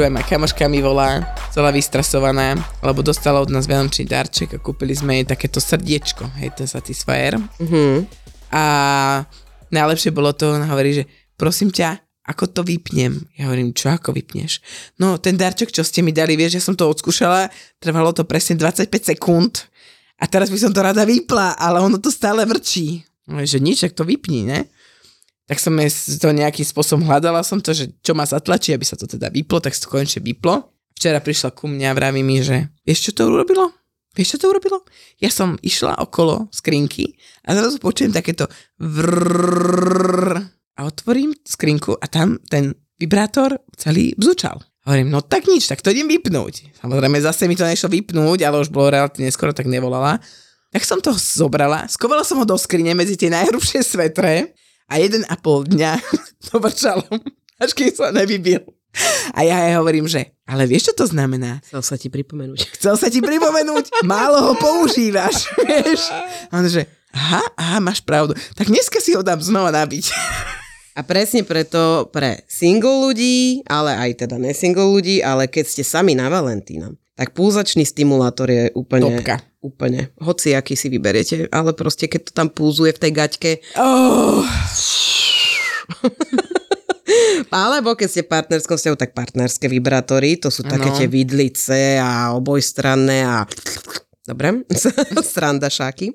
Počúvaj 0.00 0.16
ma, 0.16 0.24
kamoška 0.24 0.64
mi 0.64 0.80
volá, 0.80 1.20
celá 1.52 1.68
vystrasovaná, 1.68 2.56
lebo 2.80 3.04
dostala 3.04 3.36
od 3.36 3.52
nás 3.52 3.68
vianočný 3.68 4.08
darček 4.08 4.56
a 4.56 4.62
kúpili 4.64 4.96
sme 4.96 5.20
jej 5.20 5.28
takéto 5.28 5.60
srdiečko, 5.60 6.24
hej, 6.40 6.56
ten 6.56 6.64
Satisfyer. 6.64 7.36
Mhm. 7.36 8.08
A 8.48 8.64
najlepšie 9.68 10.08
bolo 10.16 10.32
to, 10.32 10.56
ona 10.56 10.64
hovorí, 10.72 10.96
že 10.96 11.04
prosím 11.36 11.68
ťa, 11.68 12.00
ako 12.32 12.48
to 12.48 12.60
vypnem? 12.64 13.28
Ja 13.36 13.52
hovorím, 13.52 13.76
čo 13.76 13.92
ako 13.92 14.16
vypneš? 14.16 14.64
No, 14.96 15.20
ten 15.20 15.36
darček, 15.36 15.68
čo 15.68 15.84
ste 15.84 16.00
mi 16.00 16.16
dali, 16.16 16.32
vieš, 16.32 16.56
ja 16.56 16.64
som 16.64 16.72
to 16.72 16.88
odskúšala, 16.88 17.52
trvalo 17.76 18.16
to 18.16 18.24
presne 18.24 18.56
25 18.56 18.88
sekúnd 19.04 19.68
a 20.16 20.24
teraz 20.24 20.48
by 20.48 20.56
som 20.64 20.72
to 20.72 20.80
rada 20.80 21.04
vypla, 21.04 21.60
ale 21.60 21.76
ono 21.76 22.00
to 22.00 22.08
stále 22.08 22.40
vrčí. 22.48 23.04
Že 23.28 23.60
nič, 23.60 23.84
ak 23.84 23.92
to 23.92 24.08
vypni, 24.08 24.48
ne? 24.48 24.64
Tak 25.50 25.58
som 25.58 25.74
to 25.74 26.28
nejakým 26.30 26.62
spôsobom 26.62 27.10
hľadala 27.10 27.42
som 27.42 27.58
to, 27.58 27.74
že 27.74 27.90
čo 28.06 28.14
ma 28.14 28.22
zatlačí, 28.22 28.70
aby 28.70 28.86
sa 28.86 28.94
to 28.94 29.10
teda 29.10 29.34
vyplo, 29.34 29.58
tak 29.58 29.74
sa 29.74 29.82
to 29.82 29.90
konečne 29.90 30.22
vyplo. 30.22 30.70
Včera 30.94 31.18
prišla 31.18 31.50
ku 31.50 31.66
mňa 31.66 31.90
a 31.90 31.96
vraví 31.98 32.22
mi, 32.22 32.38
že 32.38 32.70
vieš, 32.86 33.10
čo 33.10 33.18
to 33.18 33.26
urobilo? 33.26 33.74
Vieš, 34.14 34.38
čo 34.38 34.46
to 34.46 34.54
urobilo? 34.54 34.86
Ja 35.18 35.26
som 35.26 35.58
išla 35.58 35.98
okolo 35.98 36.46
skrinky 36.54 37.18
a 37.42 37.58
zrazu 37.58 37.82
počujem 37.82 38.14
takéto 38.14 38.46
vrrrr 38.78 40.38
a 40.78 40.80
otvorím 40.86 41.34
skrinku 41.42 41.98
a 41.98 42.06
tam 42.06 42.38
ten 42.46 42.70
vibrátor 43.02 43.58
celý 43.74 44.14
bzučal. 44.14 44.62
Hovorím, 44.86 45.10
no 45.10 45.18
tak 45.18 45.50
nič, 45.50 45.66
tak 45.66 45.82
to 45.82 45.90
idem 45.90 46.06
vypnúť. 46.06 46.78
Samozrejme, 46.78 47.18
zase 47.18 47.50
mi 47.50 47.58
to 47.58 47.66
nešlo 47.66 47.90
vypnúť, 47.90 48.46
ale 48.46 48.62
už 48.62 48.70
bolo 48.70 48.94
relatívne 48.94 49.34
skoro, 49.34 49.50
tak 49.50 49.66
nevolala. 49.66 50.22
Tak 50.70 50.86
som 50.86 51.02
to 51.02 51.10
zobrala, 51.10 51.90
skovala 51.90 52.22
som 52.22 52.38
ho 52.38 52.46
do 52.46 52.54
skrine 52.54 52.94
medzi 52.94 53.18
tie 53.18 53.34
najhrubšie 53.34 53.82
svetre 53.82 54.54
a 54.90 54.98
jeden 54.98 55.22
a 55.30 55.38
pol 55.38 55.62
dňa 55.64 56.02
to 56.50 56.58
vrčalo, 56.58 57.06
až 57.62 57.70
keď 57.72 57.90
sa 57.94 58.06
nevybil. 58.10 58.66
A 59.38 59.46
ja 59.46 59.70
aj 59.70 59.78
hovorím, 59.78 60.10
že 60.10 60.34
ale 60.50 60.66
vieš, 60.66 60.90
čo 60.90 60.94
to 60.98 61.06
znamená? 61.06 61.62
Chcel 61.62 61.82
sa 61.86 61.94
ti 61.94 62.10
pripomenúť. 62.10 62.74
Chcel 62.74 62.98
sa 62.98 63.06
ti 63.06 63.22
pripomenúť, 63.22 64.02
málo 64.02 64.50
ho 64.50 64.52
používaš, 64.58 65.46
vieš. 65.62 66.10
A 66.50 66.58
on 66.58 66.66
že, 66.66 66.90
aha, 67.14 67.38
aha, 67.54 67.78
máš 67.78 68.02
pravdu. 68.02 68.34
Tak 68.58 68.66
dneska 68.66 68.98
si 68.98 69.14
ho 69.14 69.22
dám 69.22 69.38
znova 69.38 69.70
nabiť. 69.70 70.10
A 70.98 71.06
presne 71.06 71.46
preto 71.46 72.10
pre 72.10 72.42
single 72.50 73.08
ľudí, 73.08 73.62
ale 73.70 73.94
aj 73.94 74.26
teda 74.26 74.42
nesingle 74.42 74.82
ľudí, 74.82 75.22
ale 75.22 75.46
keď 75.46 75.64
ste 75.70 75.86
sami 75.86 76.18
na 76.18 76.26
Valentína, 76.26 76.92
tak 77.14 77.30
pulzačný 77.30 77.86
stimulátor 77.86 78.50
je 78.50 78.74
úplne... 78.74 79.22
Topka. 79.22 79.38
Úplne. 79.60 80.08
Hoci 80.24 80.56
aký 80.56 80.72
si 80.72 80.88
vyberiete, 80.88 81.52
ale 81.52 81.76
proste 81.76 82.08
keď 82.08 82.20
to 82.28 82.32
tam 82.32 82.48
pulzuje 82.48 82.96
v 82.96 83.02
tej 83.04 83.12
gaťke, 83.12 83.50
Oh, 83.76 84.40
Alebo 87.50 87.98
keď 87.98 88.08
ste 88.08 88.22
v 88.22 88.30
partnerskom 88.30 88.78
vzťahu, 88.78 88.96
tak 88.96 89.10
partnerské 89.12 89.66
vibrátory, 89.66 90.38
to 90.38 90.48
sú 90.48 90.62
také 90.62 90.88
Áno. 90.88 90.96
tie 90.96 91.10
vidlice 91.10 91.98
a 91.98 92.30
obojstranné 92.38 93.26
a 93.26 93.36
dobre, 94.22 94.62
srandašáky. 95.34 96.14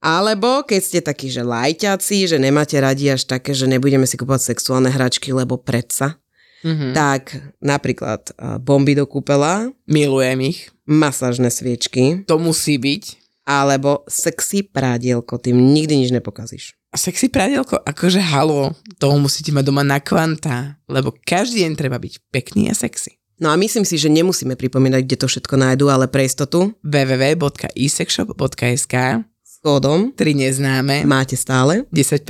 Alebo 0.00 0.64
keď 0.64 0.80
ste 0.80 1.00
takí, 1.00 1.32
že 1.32 1.44
lajťaci, 1.44 2.28
že 2.28 2.36
nemáte 2.36 2.76
radi 2.76 3.08
až 3.08 3.24
také, 3.24 3.56
že 3.56 3.64
nebudeme 3.64 4.04
si 4.04 4.20
kúpovať 4.20 4.56
sexuálne 4.56 4.92
hračky, 4.92 5.32
lebo 5.32 5.56
predsa, 5.56 6.20
mhm. 6.64 6.96
tak 6.96 7.36
napríklad 7.60 8.32
a, 8.34 8.58
bomby 8.58 8.96
do 8.96 9.04
kúpela, 9.04 9.68
milujem 9.84 10.40
ich. 10.48 10.72
masážne 10.88 11.52
sviečky, 11.52 12.24
To 12.24 12.40
musí 12.40 12.80
byť. 12.80 13.20
alebo 13.44 14.08
sexy 14.08 14.64
prádielko, 14.64 15.36
tým 15.36 15.60
nikdy 15.60 16.00
nič 16.00 16.08
nepokazíš. 16.16 16.72
Sexy 16.96 17.28
pradielko, 17.28 17.76
akože 17.76 18.16
halo, 18.22 18.72
toho 18.96 19.18
musíte 19.20 19.52
mať 19.52 19.64
doma 19.68 19.84
na 19.84 20.00
kvanta, 20.00 20.80
lebo 20.88 21.12
každý 21.12 21.60
deň 21.68 21.76
treba 21.76 22.00
byť 22.00 22.14
pekný 22.32 22.72
a 22.72 22.74
sexy. 22.74 23.20
No 23.36 23.50
a 23.50 23.56
myslím 23.58 23.82
si, 23.84 23.98
že 23.98 24.06
nemusíme 24.08 24.54
pripomínať, 24.54 25.02
kde 25.04 25.16
to 25.20 25.26
všetko 25.26 25.56
nájdu, 25.58 25.90
ale 25.90 26.06
pre 26.06 26.22
istotu 26.24 26.70
www.isexshop.sk 26.86 28.94
s 29.42 29.58
kódom 29.58 30.14
3 30.14 30.34
neznáme, 30.38 31.02
máte 31.04 31.34
stále 31.36 31.82
10% 31.90 32.22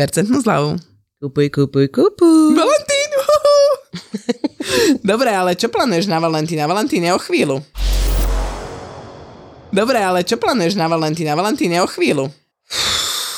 zľavu. 0.42 0.80
Kupuj, 1.20 1.50
kupuj, 1.52 1.88
kupuj. 1.92 2.56
Valentín! 2.56 2.93
Dobre, 5.10 5.30
ale 5.30 5.54
čo 5.54 5.68
plánuješ 5.68 6.06
na 6.08 6.18
Valentína? 6.18 6.68
Valentín 6.68 7.04
je 7.04 7.12
o 7.12 7.20
chvíľu. 7.20 7.60
Dobre, 9.74 9.98
ale 9.98 10.22
čo 10.22 10.38
plánuješ 10.38 10.78
na 10.78 10.86
Valentína? 10.86 11.34
Valentín 11.34 11.74
je 11.74 11.82
o 11.82 11.88
chvíľu. 11.90 12.30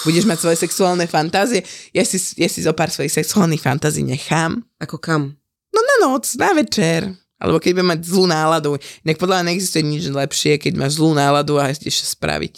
Budeš 0.04 0.28
mať 0.28 0.38
svoje 0.38 0.56
sexuálne 0.60 1.08
fantázie? 1.08 1.64
Ja 1.90 2.04
si, 2.06 2.20
ja 2.38 2.46
si 2.46 2.62
zo 2.62 2.76
pár 2.76 2.92
svojich 2.92 3.10
sexuálnych 3.10 3.58
fantázií 3.58 4.06
nechám. 4.06 4.62
Ako 4.78 5.00
kam? 5.00 5.34
No 5.74 5.80
na 5.82 5.96
noc, 6.06 6.30
na 6.38 6.54
večer. 6.54 7.10
Alebo 7.42 7.60
keď 7.60 7.80
budem 7.80 7.90
mať 7.90 8.00
zlú 8.06 8.24
náladu. 8.30 8.78
Inak 9.04 9.18
podľa 9.20 9.40
mňa 9.42 9.46
neexistuje 9.50 9.84
nič 9.84 10.08
lepšie, 10.08 10.56
keď 10.56 10.72
máš 10.78 10.96
zlú 10.96 11.12
náladu 11.12 11.60
a 11.60 11.68
sa 11.72 12.06
spraviť. 12.06 12.54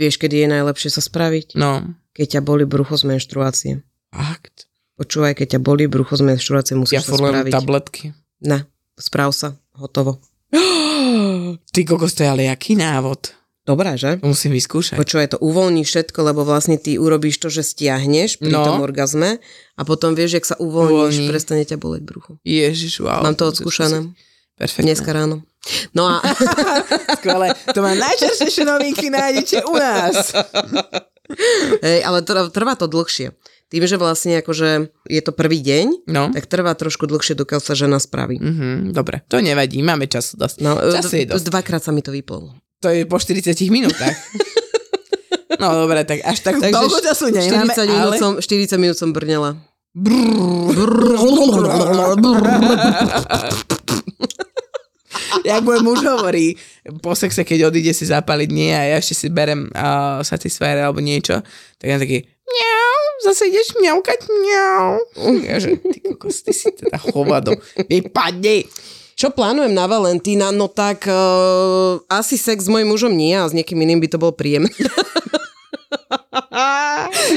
Vieš, 0.00 0.16
kedy 0.16 0.46
je 0.46 0.48
najlepšie 0.52 0.88
sa 0.88 1.02
spraviť? 1.04 1.58
No, 1.58 1.84
Keď 2.16 2.38
ťa 2.38 2.40
boli 2.44 2.64
brucho 2.64 2.96
z 2.96 3.08
menštruácie. 3.08 3.72
fakt. 4.12 4.71
Počúvaj, 4.94 5.32
keď 5.34 5.56
ťa 5.56 5.60
boli 5.60 5.84
brucho 5.84 6.14
z 6.14 6.22
menštruácie, 6.22 6.72
Ja 6.72 6.78
musíš 6.78 7.02
sa 7.02 7.08
furt 7.08 7.22
len 7.22 7.32
spraviť. 7.34 7.52
tabletky. 7.52 8.04
Ne, 8.40 8.68
správ 8.94 9.32
sa, 9.32 9.48
hotovo. 9.74 10.20
Ty 11.72 11.80
kokos, 11.82 12.12
to 12.12 12.22
je 12.22 12.28
ale 12.28 12.42
jaký 12.44 12.74
návod. 12.74 13.32
Dobré, 13.62 13.94
že? 13.94 14.18
To 14.18 14.26
musím 14.28 14.52
vyskúšať. 14.52 14.98
Počúvaj, 14.98 15.28
to 15.28 15.38
uvoľní 15.38 15.82
všetko, 15.82 16.18
lebo 16.24 16.42
vlastne 16.42 16.74
ty 16.76 16.98
urobíš 16.98 17.38
to, 17.38 17.46
že 17.46 17.62
stiahneš 17.64 18.36
pri 18.36 18.50
No. 18.50 18.66
tom 18.66 18.78
orgazme 18.80 19.38
a 19.72 19.82
potom 19.82 20.12
vieš, 20.12 20.36
jak 20.36 20.46
sa 20.48 20.56
uvoľníš, 20.56 20.90
Uvoľní. 21.14 21.26
prestane 21.30 21.62
ťa 21.62 21.78
boleť 21.78 22.02
brucho. 22.02 22.42
Ježiš, 22.42 22.98
wow. 23.00 23.22
Mám 23.22 23.38
to 23.38 23.46
odskúšané. 23.46 24.10
Perfektne. 24.52 24.90
Dneska 24.90 25.10
ráno. 25.10 25.46
No 25.92 26.10
a 26.10 26.18
Skvelé. 27.16 27.54
To 27.70 27.80
má 27.80 27.94
najčastejšie 27.94 28.66
novinky 28.66 29.06
nájdete 29.08 29.62
u 29.62 29.74
nás. 29.74 30.34
hej, 31.80 31.98
ale 32.02 32.18
trvá 32.50 32.74
to 32.74 32.84
dlhšie. 32.84 33.30
Tým, 33.72 33.82
že 33.82 33.96
vlastne 33.96 34.36
akože 34.36 34.68
je 35.06 35.20
to 35.20 35.32
prvý 35.32 35.58
deň, 35.58 36.04
No. 36.06 36.28
tak 36.28 36.44
trvá 36.44 36.72
trošku 36.72 37.04
dlhšie, 37.04 37.32
dokiaľ 37.34 37.58
sa 37.58 37.72
žena 37.72 37.96
spraví. 37.96 38.36
Mhm, 38.36 38.92
dobre, 38.92 39.24
to 39.26 39.40
nevadí, 39.40 39.80
máme 39.80 40.04
času 40.04 40.36
dosť. 40.36 40.56
No, 40.60 40.76
Času 40.76 41.16
je 41.16 41.24
d- 41.24 41.32
dosť. 41.32 41.48
dvakrát 41.48 41.80
sa 41.80 41.88
mi 41.88 41.98
to 41.98 42.12
vyplo. 42.12 42.52
To 42.78 42.88
je 42.88 43.02
po 43.02 43.16
40 43.16 43.48
minútach. 43.68 44.12
No 45.52 45.78
dobre, 45.78 46.02
tak 46.02 46.24
až 46.24 46.42
tak 46.42 46.58
Takže 46.58 46.74
toľko 46.74 46.98
času 47.02 47.24
nemáme, 47.28 47.70
40 47.70 47.86
minút, 47.86 48.02
ale... 48.08 48.16
som, 48.18 48.32
40 48.34 48.82
minút 48.82 48.96
som 48.96 49.14
brnela. 49.14 49.54
Jak 55.42 55.60
môj 55.60 55.80
muž 55.80 56.00
hovorí, 56.02 56.56
po 56.98 57.12
sexe, 57.12 57.42
keď 57.42 57.68
odíde 57.68 57.90
si 57.90 58.04
zapaliť 58.04 58.48
nie 58.48 58.70
a 58.70 58.82
ja 58.86 58.96
ešte 58.96 59.14
si 59.14 59.26
berem 59.28 59.68
uh, 59.68 60.20
Satisfyer 60.20 60.78
alebo 60.78 60.98
niečo, 60.98 61.40
tak 61.76 61.86
ja 61.86 61.96
taký 61.96 62.24
mňau, 62.42 63.00
zase 63.24 63.48
ideš 63.48 63.74
mňaukať 63.78 64.20
mňau. 64.28 64.86
Ja 65.46 65.56
že, 65.62 65.78
ty 65.78 65.98
kokos, 66.02 66.42
ty 66.42 66.52
si 66.52 66.70
teda 66.74 66.98
hovado, 67.12 67.56
vypadni. 67.90 68.66
Čo 69.12 69.30
plánujem 69.30 69.76
na 69.76 69.86
Valentína? 69.86 70.50
No 70.50 70.66
tak 70.72 71.04
uh, 71.06 72.00
asi 72.08 72.40
sex 72.40 72.66
s 72.66 72.72
mojim 72.72 72.88
mužom 72.90 73.12
nie 73.12 73.36
a 73.36 73.46
s 73.46 73.54
niekým 73.54 73.78
iným 73.78 74.00
by 74.00 74.08
to 74.08 74.18
bolo 74.18 74.32
príjemné. 74.34 74.72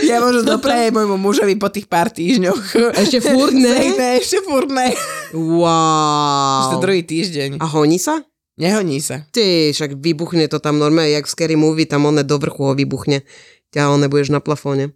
Ja 0.06 0.20
možno 0.20 0.44
doprajem 0.44 0.92
môjmu 0.96 1.18
mužovi 1.20 1.56
po 1.56 1.72
tých 1.72 1.88
pár 1.88 2.12
týždňoch. 2.12 2.96
Ešte 2.96 3.20
furt 3.24 3.56
ne? 3.56 3.96
ešte 4.20 4.44
furt 4.44 4.68
ne. 4.68 4.92
Wow. 5.32 6.80
druhý 6.80 7.04
týždeň. 7.04 7.60
A 7.60 7.66
honí 7.68 8.00
sa? 8.00 8.24
Nehoní 8.56 9.04
sa. 9.04 9.28
Ty, 9.36 9.76
však 9.76 10.00
vybuchne 10.00 10.48
to 10.48 10.64
tam 10.64 10.80
normálne, 10.80 11.12
jak 11.12 11.28
v 11.28 11.34
Scary 11.36 11.58
Movie, 11.60 11.90
tam 11.90 12.08
one 12.08 12.24
do 12.24 12.40
vrchu 12.40 12.72
ho 12.72 12.74
vybuchne. 12.76 13.28
Ťa 13.76 13.92
one 13.92 14.08
budeš 14.08 14.32
na 14.32 14.40
plafóne. 14.40 14.96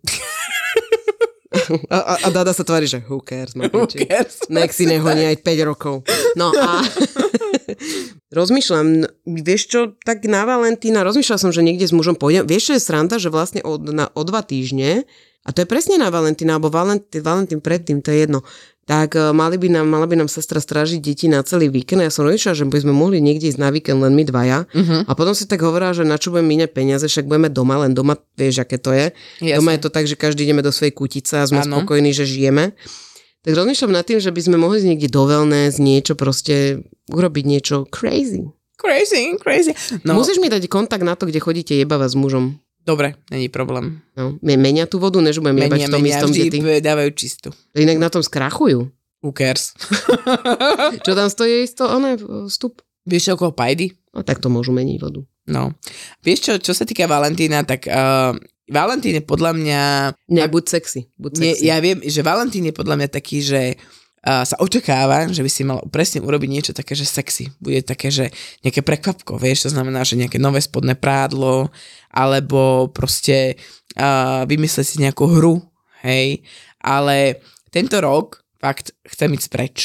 A, 1.92 1.98
a, 2.00 2.14
a 2.26 2.28
Dada 2.32 2.56
sa 2.56 2.64
tvári, 2.64 2.88
že 2.88 3.04
who 3.10 3.22
cares, 3.22 3.54
ma 3.54 3.68
Who 3.70 3.86
cares? 3.86 4.42
Nek 4.48 4.72
si 4.72 4.88
nehoní 4.88 5.36
aj 5.36 5.44
5 5.44 5.70
rokov. 5.70 6.08
No 6.40 6.50
a 6.56 6.82
rozmýšľam, 8.40 9.06
vieš 9.28 9.62
čo, 9.70 9.80
tak 10.02 10.26
na 10.26 10.46
Valentína, 10.46 11.04
rozmýšľala 11.04 11.42
som, 11.42 11.52
že 11.54 11.66
niekde 11.66 11.86
s 11.86 11.94
mužom 11.94 12.16
pôjdem. 12.16 12.48
Vieš, 12.48 12.72
čo 12.72 12.74
je 12.78 12.86
sranda, 12.86 13.18
že 13.22 13.34
vlastne 13.34 13.62
od, 13.66 13.82
na, 13.92 14.08
o 14.14 14.22
dva 14.24 14.42
týždne, 14.42 15.04
a 15.50 15.54
to 15.54 15.66
je 15.66 15.68
presne 15.68 15.98
na 15.98 16.14
Valentína, 16.14 16.62
alebo 16.62 16.70
Valentín, 16.70 17.26
Valentín 17.26 17.58
predtým, 17.58 18.06
to 18.06 18.14
je 18.14 18.30
jedno, 18.30 18.46
tak 18.86 19.18
eh, 19.18 19.34
mali 19.34 19.58
by 19.58 19.70
nám, 19.70 19.90
mala 19.90 20.06
by 20.06 20.18
nám 20.18 20.30
sestra 20.30 20.62
strážiť 20.62 21.02
deti 21.02 21.26
na 21.26 21.42
celý 21.42 21.74
víkend. 21.74 22.02
A 22.02 22.10
ja 22.10 22.14
som 22.14 22.26
rozmýšľala, 22.26 22.58
že 22.58 22.66
by 22.70 22.80
sme 22.86 22.94
mohli 22.94 23.18
niekde 23.18 23.50
ísť 23.50 23.62
na 23.62 23.74
víkend 23.74 23.98
len 24.02 24.14
my 24.14 24.26
dvaja. 24.30 24.70
Mhm. 24.74 25.10
A 25.10 25.12
potom 25.18 25.34
si 25.34 25.50
tak 25.50 25.66
hovorila, 25.66 25.94
že 25.94 26.06
na 26.06 26.22
čo 26.22 26.30
budeme 26.30 26.54
míňať 26.54 26.70
peniaze, 26.70 27.06
však 27.10 27.26
budeme 27.26 27.50
doma, 27.50 27.82
len 27.82 27.98
doma 27.98 28.18
vieš, 28.38 28.62
aké 28.62 28.78
to 28.78 28.94
je. 28.94 29.10
Jasne. 29.42 29.58
Doma 29.62 29.74
je 29.74 29.82
to 29.82 29.90
tak, 29.90 30.06
že 30.06 30.14
každý 30.18 30.46
ideme 30.46 30.62
do 30.62 30.70
svojej 30.70 30.94
kutice 30.94 31.42
a 31.42 31.50
sme 31.50 31.66
Áno. 31.66 31.82
spokojní, 31.82 32.14
že 32.14 32.30
žijeme. 32.30 32.78
Tak 33.46 33.54
rozmýšľam 33.58 33.94
nad 33.94 34.06
tým, 34.06 34.20
že 34.20 34.34
by 34.34 34.42
sme 34.42 34.58
mohli 34.62 34.84
ísť 34.84 34.90
niekde 34.90 35.10
do 35.10 35.24
wellness, 35.24 35.80
niečo 35.80 36.14
proste, 36.18 36.86
urobiť 37.10 37.46
niečo 37.46 37.90
crazy. 37.90 38.52
Crazy, 38.80 39.36
crazy. 39.40 39.76
No. 40.08 40.16
Musíš 40.16 40.40
mi 40.40 40.48
dať 40.48 40.72
kontakt 40.72 41.04
na 41.04 41.14
to, 41.14 41.28
kde 41.28 41.44
chodíte 41.44 41.76
jebavať 41.76 42.16
s 42.16 42.18
mužom. 42.18 42.46
Dobre, 42.90 43.14
není 43.30 43.46
problém. 43.54 44.02
No, 44.18 44.34
me- 44.42 44.58
menia 44.58 44.90
tú 44.90 44.98
vodu, 44.98 45.22
než 45.22 45.38
budem 45.38 45.70
jebať 45.70 45.78
Menia, 45.78 45.88
v 45.88 45.94
tom 45.94 46.02
menia, 46.02 46.18
istom, 46.18 46.30
vždy 46.34 46.50
kde 46.50 46.82
ty. 46.82 46.82
dávajú 46.82 47.10
čistú. 47.14 47.50
Inak 47.78 47.98
na 48.02 48.10
tom 48.10 48.26
skrachujú. 48.26 48.90
Who 49.22 49.30
cares? 49.36 49.78
Čo 51.06 51.12
tam 51.14 51.30
stojí 51.30 51.70
isto? 51.70 51.86
Ono, 51.86 52.18
vstup. 52.50 52.82
Vieš, 53.06 53.38
okolo 53.38 53.54
Pajdy? 53.54 53.94
No 54.16 54.26
tak 54.26 54.42
to 54.42 54.50
môžu 54.50 54.74
meniť 54.74 54.98
vodu. 54.98 55.22
No. 55.50 55.74
Vieš 56.22 56.40
čo, 56.46 56.54
čo 56.62 56.74
sa 56.78 56.86
týka 56.86 57.10
Valentína, 57.10 57.66
tak 57.66 57.90
uh, 57.90 58.38
Valentín 58.70 59.18
je 59.18 59.24
podľa 59.26 59.58
mňa... 59.58 59.82
Ne, 60.30 60.46
buď 60.46 60.64
sexy. 60.78 61.10
Buď 61.18 61.32
sexy. 61.42 61.66
ja 61.66 61.82
viem, 61.82 61.98
že 62.06 62.22
Valentín 62.22 62.70
je 62.70 62.74
podľa 62.74 63.02
mňa 63.02 63.10
taký, 63.10 63.42
že 63.42 63.62
uh, 64.26 64.44
sa 64.44 64.56
očakáva, 64.60 65.30
že 65.32 65.44
by 65.44 65.52
si 65.52 65.62
mal 65.64 65.80
presne 65.88 66.24
urobiť 66.24 66.50
niečo 66.50 66.74
také, 66.76 66.96
že 66.96 67.08
sexy. 67.08 67.52
Bude 67.62 67.84
také, 67.84 68.12
že 68.12 68.32
nejaké 68.64 68.84
prekvapko, 68.84 69.40
vieš, 69.40 69.70
to 69.70 69.74
znamená, 69.76 70.04
že 70.04 70.20
nejaké 70.20 70.42
nové 70.42 70.60
spodné 70.60 70.96
prádlo, 70.96 71.72
alebo 72.12 72.90
proste 72.92 73.56
uh, 73.96 74.44
vymyslieť 74.50 74.86
si 74.88 74.98
nejakú 75.04 75.26
hru, 75.30 75.62
hej, 76.04 76.44
ale 76.82 77.44
tento 77.70 78.00
rok 78.02 78.44
fakt 78.60 78.92
chcem 79.08 79.32
ísť 79.36 79.50
preč. 79.52 79.78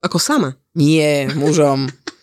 Ako 0.00 0.16
sama. 0.16 0.56
Nie, 0.74 1.28
mužom. 1.34 1.86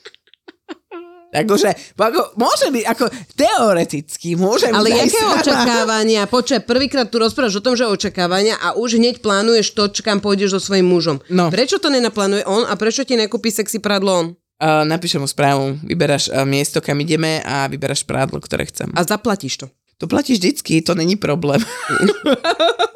Akože, 1.46 1.70
ako, 1.94 2.22
môže 2.40 2.68
byť, 2.74 2.84
ako 2.88 3.06
teoreticky, 3.38 4.34
môže 4.34 4.72
Ale 4.72 4.90
byť 4.90 4.94
aj 4.94 5.00
jaké 5.06 5.22
sama. 5.22 5.36
očakávania? 5.42 6.22
Počkaj, 6.26 6.62
prvýkrát 6.66 7.08
tu 7.10 7.22
rozprávaš 7.22 7.60
o 7.60 7.66
tom, 7.66 7.78
že 7.78 7.86
očakávania 7.86 8.58
a 8.58 8.74
už 8.74 8.98
hneď 8.98 9.22
plánuješ 9.22 9.78
to, 9.78 9.90
kam 10.02 10.18
pôjdeš 10.18 10.58
so 10.58 10.60
svojím 10.62 10.90
mužom. 10.90 11.18
No. 11.30 11.54
Prečo 11.54 11.78
to 11.78 11.94
nenaplánuje 11.94 12.48
on 12.50 12.66
a 12.66 12.74
prečo 12.74 13.06
ti 13.06 13.14
nekúpi 13.14 13.54
sexy 13.54 13.78
pradlo 13.78 14.12
on? 14.14 14.28
Uh, 14.58 14.82
napíšem 14.90 15.22
mu 15.22 15.30
správu, 15.30 15.78
vyberáš 15.86 16.34
uh, 16.34 16.42
miesto, 16.42 16.82
kam 16.82 16.98
ideme 16.98 17.46
a 17.46 17.70
vyberáš 17.70 18.02
prádlo, 18.02 18.42
ktoré 18.42 18.66
chcem. 18.66 18.90
A 18.98 19.06
zaplatíš 19.06 19.62
to. 19.62 19.68
To 19.98 20.06
platíš 20.06 20.38
vždycky, 20.38 20.82
to 20.82 20.96
není 20.96 21.16
problém. 21.16 21.62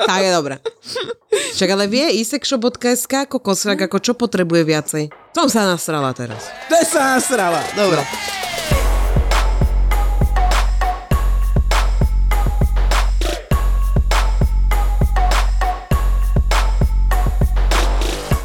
Tak 0.02 0.22
je 0.22 0.34
dobré. 0.34 0.58
Však 1.54 1.70
ale 1.70 1.86
vie 1.88 2.20
isekshop.sk 2.26 3.30
ako 3.30 3.38
kosrak, 3.38 3.86
ako 3.86 4.02
čo 4.02 4.14
potrebuje 4.18 4.66
viacej. 4.66 5.04
Som 5.32 5.48
sa 5.48 5.70
nasrala 5.70 6.10
teraz. 6.12 6.50
to 6.68 6.78
sa 6.84 7.16
nasrala. 7.16 7.62
Dobre. 7.78 8.02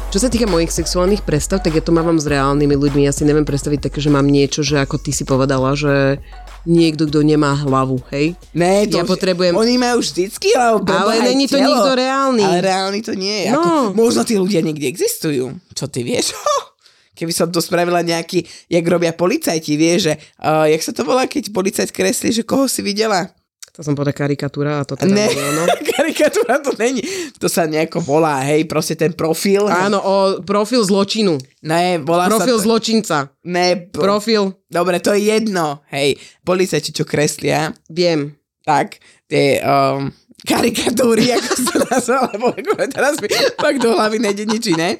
Čo 0.07 0.23
sa 0.23 0.29
týka 0.31 0.45
mojich 0.47 0.71
sexuálnych 0.71 1.25
predstav, 1.25 1.59
tak 1.65 1.73
ja 1.73 1.83
to 1.83 1.91
mávam 1.91 2.21
s 2.21 2.29
reálnymi 2.29 2.73
ľuďmi. 2.79 3.01
Ja 3.03 3.11
si 3.11 3.25
neviem 3.25 3.45
predstaviť 3.49 3.89
také, 3.89 3.99
že 3.99 4.13
mám 4.13 4.29
niečo, 4.29 4.61
že 4.61 4.77
ako 4.81 5.01
ty 5.01 5.11
si 5.11 5.25
povedala, 5.25 5.73
že 5.73 6.21
niekto, 6.63 7.05
kto 7.05 7.21
nemá 7.21 7.53
hlavu, 7.53 8.01
hej? 8.09 8.33
Ne, 8.51 8.87
to 8.87 8.97
Ja 8.97 9.03
potrebujem- 9.03 9.53
Oni 9.53 9.75
majú 9.75 9.99
vždycky, 9.99 10.55
ale, 10.55 10.81
Ale 10.81 11.21
není 11.21 11.45
to 11.45 11.55
telo. 11.55 11.67
nikto 11.67 11.91
reálny. 11.93 12.41
Ale 12.41 12.57
reálny 12.59 12.99
to 13.01 13.13
nie 13.13 13.45
je. 13.45 13.49
No. 13.51 13.61
Ako, 13.61 13.71
možno 13.93 14.23
tí 14.23 14.33
ľudia 14.33 14.59
niekde 14.59 14.87
existujú. 14.87 15.53
Čo 15.71 15.85
ty 15.85 16.01
vieš? 16.01 16.33
Keby 17.17 17.33
som 17.33 17.49
to 17.49 17.57
spravila 17.59 18.01
nejaký, 18.01 18.45
jak 18.69 18.85
robia 18.85 19.09
policajti, 19.09 19.73
vieš, 19.73 19.99
že 20.03 20.13
uh, 20.37 20.65
jak 20.65 20.81
sa 20.81 20.93
to 20.93 21.01
volá, 21.01 21.25
keď 21.25 21.49
policajt 21.49 21.89
kreslí, 21.89 22.29
že 22.31 22.45
koho 22.45 22.65
si 22.65 22.81
videla? 22.81 23.33
To 23.77 23.85
som 23.85 23.93
povedala 23.93 24.17
karikatúra 24.25 24.81
a 24.81 24.83
to 24.89 24.97
teda 24.97 25.13
Ne, 25.13 25.29
nie, 25.29 25.49
no. 25.53 25.69
karikatúra 25.93 26.57
to 26.65 26.73
není. 26.81 27.05
To 27.37 27.45
sa 27.45 27.69
nejako 27.69 28.01
volá, 28.01 28.41
hej, 28.41 28.65
proste 28.65 28.97
ten 28.97 29.13
profil. 29.13 29.69
Áno, 29.69 30.01
o 30.01 30.15
profil 30.41 30.81
zločinu. 30.81 31.37
Ne, 31.61 32.01
volá 32.01 32.25
Profil 32.25 32.57
sa 32.57 32.61
to, 32.61 32.65
zločinca. 32.65 33.17
Ne, 33.45 33.77
pro, 33.93 34.17
Profil, 34.17 34.57
dobre, 34.65 34.97
to 34.97 35.13
je 35.13 35.29
jedno, 35.29 35.85
hej. 35.93 36.17
Policajti, 36.41 36.89
čo 36.89 37.05
kreslia, 37.05 37.69
viem. 37.85 38.33
tak, 38.65 38.97
tie 39.29 39.61
um, 39.61 40.09
karikatúry, 40.41 41.31
ako 41.37 41.53
sa 41.61 41.75
nazvala, 41.85 42.33
lebo 42.33 42.73
teraz 42.89 43.21
mi 43.21 43.29
fakt 43.61 43.77
do 43.77 43.93
hlavy 43.93 44.17
nejde 44.17 44.49
nič 44.49 44.73
iné. 44.73 44.97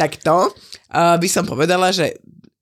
Tak 0.00 0.16
to 0.24 0.48
uh, 0.96 1.20
by 1.20 1.28
som 1.28 1.44
povedala, 1.44 1.92
že 1.92 2.16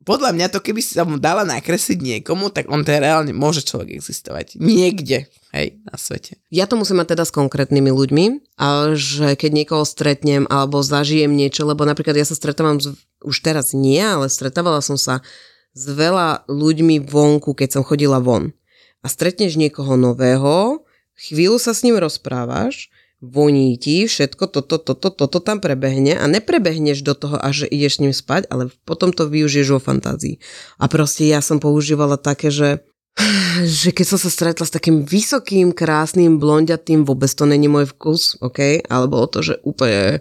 podľa 0.06 0.30
mňa 0.38 0.46
to, 0.54 0.62
keby 0.62 0.78
si 0.78 0.94
sa 0.94 1.02
mu 1.02 1.18
dala 1.18 1.42
nakresliť 1.42 1.98
niekomu, 1.98 2.54
tak 2.54 2.70
on 2.70 2.86
ten 2.86 3.02
reálne 3.02 3.34
môže 3.34 3.66
človek 3.66 3.98
existovať. 3.98 4.54
Niekde, 4.54 5.26
hej, 5.50 5.82
na 5.82 5.98
svete. 5.98 6.38
Ja 6.54 6.70
to 6.70 6.78
musím 6.78 7.02
mať 7.02 7.18
teda 7.18 7.26
s 7.26 7.34
konkrétnymi 7.34 7.90
ľuďmi, 7.90 8.24
a 8.54 8.94
že 8.94 9.34
keď 9.34 9.50
niekoho 9.50 9.82
stretnem 9.82 10.46
alebo 10.46 10.78
zažijem 10.86 11.34
niečo, 11.34 11.66
lebo 11.66 11.82
napríklad 11.82 12.14
ja 12.14 12.22
sa 12.22 12.38
stretávam, 12.38 12.78
s, 12.78 12.94
už 13.26 13.36
teraz 13.42 13.74
nie, 13.74 13.98
ale 13.98 14.30
stretávala 14.30 14.78
som 14.78 14.94
sa 14.94 15.26
s 15.74 15.84
veľa 15.90 16.46
ľuďmi 16.46 17.02
vonku, 17.02 17.58
keď 17.58 17.76
som 17.76 17.82
chodila 17.82 18.22
von. 18.22 18.54
A 19.02 19.10
stretneš 19.10 19.58
niekoho 19.58 19.98
nového, 19.98 20.86
chvíľu 21.18 21.58
sa 21.58 21.74
s 21.74 21.82
ním 21.82 21.98
rozprávaš, 21.98 22.94
voní 23.24 23.80
ti, 23.80 24.04
všetko 24.04 24.44
toto, 24.52 24.76
toto, 24.76 25.08
toto 25.08 25.38
tam 25.40 25.58
prebehne 25.58 26.20
a 26.20 26.24
neprebehneš 26.28 27.00
do 27.00 27.16
toho, 27.16 27.40
až 27.40 27.64
ideš 27.72 27.98
s 27.98 28.02
ním 28.04 28.12
spať, 28.12 28.48
ale 28.52 28.68
potom 28.84 29.10
to 29.12 29.24
využiješ 29.24 29.68
vo 29.72 29.80
fantázii. 29.80 30.36
A 30.76 30.84
proste 30.86 31.24
ja 31.24 31.40
som 31.40 31.56
používala 31.56 32.20
také, 32.20 32.52
že 32.52 32.84
že 33.64 33.90
keď 33.92 34.06
som 34.06 34.18
sa 34.20 34.28
stretla 34.28 34.64
s 34.68 34.74
takým 34.74 35.08
vysokým, 35.08 35.72
krásnym, 35.72 36.36
blondiatým, 36.36 37.08
vôbec 37.08 37.32
to 37.32 37.48
není 37.48 37.66
môj 37.66 37.88
vkus, 37.96 38.36
OK, 38.44 38.84
ale 38.84 39.04
bolo 39.08 39.26
to, 39.28 39.40
že 39.40 39.54
úplne, 39.64 40.20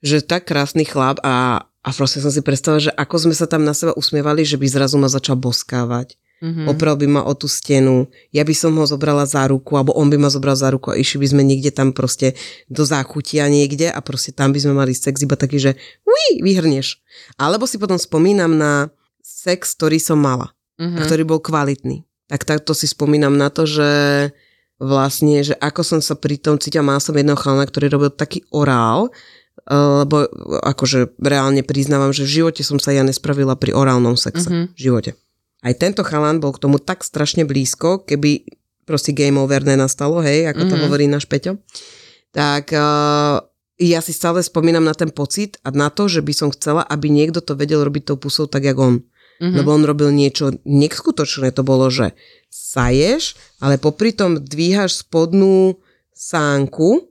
že 0.00 0.24
tak 0.24 0.48
krásny 0.48 0.88
chlap 0.88 1.20
a, 1.20 1.68
a 1.68 1.88
proste 1.92 2.24
som 2.24 2.32
si 2.32 2.40
predstavila, 2.40 2.88
že 2.88 2.92
ako 2.96 3.28
sme 3.28 3.34
sa 3.36 3.44
tam 3.44 3.68
na 3.68 3.76
seba 3.76 3.92
usmievali, 3.92 4.48
že 4.48 4.56
by 4.56 4.66
zrazu 4.66 4.96
ma 4.96 5.12
začal 5.12 5.36
boskávať. 5.36 6.16
Mm-hmm. 6.42 6.66
Oprel 6.66 6.98
by 6.98 7.06
ma 7.06 7.22
o 7.22 7.32
tú 7.38 7.46
stenu, 7.46 8.10
ja 8.34 8.42
by 8.42 8.50
som 8.50 8.74
ho 8.74 8.82
zobrala 8.82 9.22
za 9.30 9.46
ruku, 9.46 9.78
alebo 9.78 9.94
on 9.94 10.10
by 10.10 10.18
ma 10.18 10.26
zobral 10.26 10.58
za 10.58 10.74
ruku 10.74 10.90
a 10.90 10.98
išli 10.98 11.22
by 11.22 11.26
sme 11.30 11.42
niekde 11.46 11.70
tam 11.70 11.94
proste 11.94 12.34
do 12.66 12.82
záchutia 12.82 13.46
niekde 13.46 13.86
a 13.86 14.02
proste 14.02 14.34
tam 14.34 14.50
by 14.50 14.58
sme 14.58 14.74
mali 14.74 14.90
sex 14.90 15.22
iba 15.22 15.38
taký, 15.38 15.62
že 15.62 15.78
uí, 16.02 16.42
vyhrnieš. 16.42 16.98
Alebo 17.38 17.70
si 17.70 17.78
potom 17.78 17.94
spomínam 17.94 18.58
na 18.58 18.90
sex, 19.22 19.78
ktorý 19.78 20.02
som 20.02 20.18
mala 20.18 20.50
Mm-hmm. 20.80 20.98
a 20.98 21.00
ktorý 21.04 21.22
bol 21.28 21.38
kvalitný. 21.38 22.02
Tak 22.26 22.48
takto 22.48 22.72
si 22.72 22.88
spomínam 22.88 23.36
na 23.36 23.52
to, 23.52 23.68
že 23.68 23.90
vlastne, 24.80 25.44
že 25.44 25.54
ako 25.60 25.84
som 25.84 26.00
sa 26.02 26.18
pri 26.18 26.40
tom 26.40 26.58
cítila, 26.58 26.82
mal 26.82 26.98
som 26.98 27.14
jedného 27.14 27.38
chalana, 27.38 27.68
ktorý 27.68 27.92
robil 27.92 28.10
taký 28.10 28.42
orál, 28.50 29.12
eh, 29.68 30.02
lebo 30.02 30.26
akože 30.64 31.20
reálne 31.22 31.62
priznávam, 31.62 32.10
že 32.10 32.26
v 32.26 32.42
živote 32.42 32.64
som 32.66 32.80
sa 32.80 32.90
ja 32.90 33.04
nespravila 33.06 33.54
pri 33.54 33.76
orálnom 33.76 34.18
sexe. 34.18 34.48
Mhm. 34.48 34.74
V 34.74 34.80
živote. 34.80 35.10
Aj 35.62 35.72
tento 35.72 36.02
chalan 36.02 36.42
bol 36.42 36.50
k 36.50 36.62
tomu 36.62 36.76
tak 36.76 37.06
strašne 37.06 37.46
blízko, 37.46 38.02
keby 38.02 38.42
proste 38.82 39.14
game 39.14 39.38
over 39.38 39.62
nenastalo, 39.62 40.18
hej, 40.18 40.50
ako 40.50 40.66
to 40.66 40.74
Mhm. 40.74 40.82
hovorí 40.82 41.06
náš 41.06 41.24
Peťo. 41.24 41.62
Tak 42.34 42.74
uh, 42.74 43.38
ja 43.78 44.00
si 44.02 44.10
stále 44.10 44.42
spomínam 44.42 44.82
na 44.82 44.92
ten 44.92 45.08
pocit 45.08 45.62
a 45.62 45.70
na 45.70 45.86
to, 45.86 46.10
že 46.10 46.18
by 46.18 46.32
som 46.34 46.48
chcela, 46.50 46.82
aby 46.82 47.06
niekto 47.08 47.38
to 47.38 47.54
vedel 47.54 47.86
robiť 47.86 48.10
tou 48.10 48.18
pusou 48.18 48.50
tak, 48.50 48.66
jak 48.66 48.78
on. 48.78 49.06
Mhm. 49.38 49.54
Lebo 49.58 49.70
on 49.70 49.82
robil 49.82 50.10
niečo 50.10 50.54
neskutočné. 50.62 51.50
To 51.54 51.62
bolo, 51.62 51.90
že 51.90 52.14
saješ, 52.50 53.34
ale 53.58 53.78
popri 53.78 54.10
tom 54.10 54.38
dvíhaš 54.38 55.02
spodnú 55.06 55.78
sánku. 56.12 57.10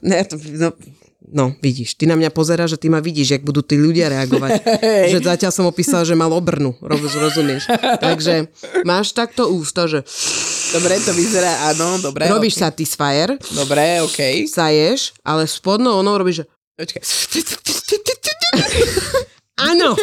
Ne, 0.00 0.22
to, 0.22 0.36
no, 0.38 0.70
no, 1.30 1.54
vidíš, 1.62 1.94
ty 1.94 2.10
na 2.10 2.18
mňa 2.18 2.34
pozeráš, 2.34 2.74
že 2.74 2.82
ty 2.82 2.88
ma 2.90 2.98
vidíš, 2.98 3.38
jak 3.38 3.42
budú 3.46 3.62
tí 3.62 3.78
ľudia 3.78 4.10
reagovať. 4.10 4.50
Hej. 4.82 5.08
že 5.14 5.18
zatiaľ 5.22 5.52
som 5.54 5.68
opísala, 5.70 6.02
že 6.02 6.18
mal 6.18 6.32
obrnu, 6.34 6.74
roz, 6.82 7.14
rozumieš. 7.14 7.70
Takže 8.02 8.50
máš 8.82 9.14
takto 9.14 9.46
ústa, 9.52 9.86
že 9.86 10.02
Dobre, 10.72 10.96
to 11.04 11.12
vyzerá, 11.12 11.68
áno, 11.68 12.00
dobre. 12.00 12.32
robíš 12.32 12.56
okay. 12.56 12.64
satisfier, 12.64 13.28
Dobre, 13.52 14.00
okej. 14.00 14.48
saješ, 14.48 15.12
ale 15.20 15.44
spodnou 15.44 16.00
onou 16.00 16.16
robíš, 16.16 16.42
že 16.42 16.44
Počkaj. 16.72 17.02
Áno. 19.70 19.94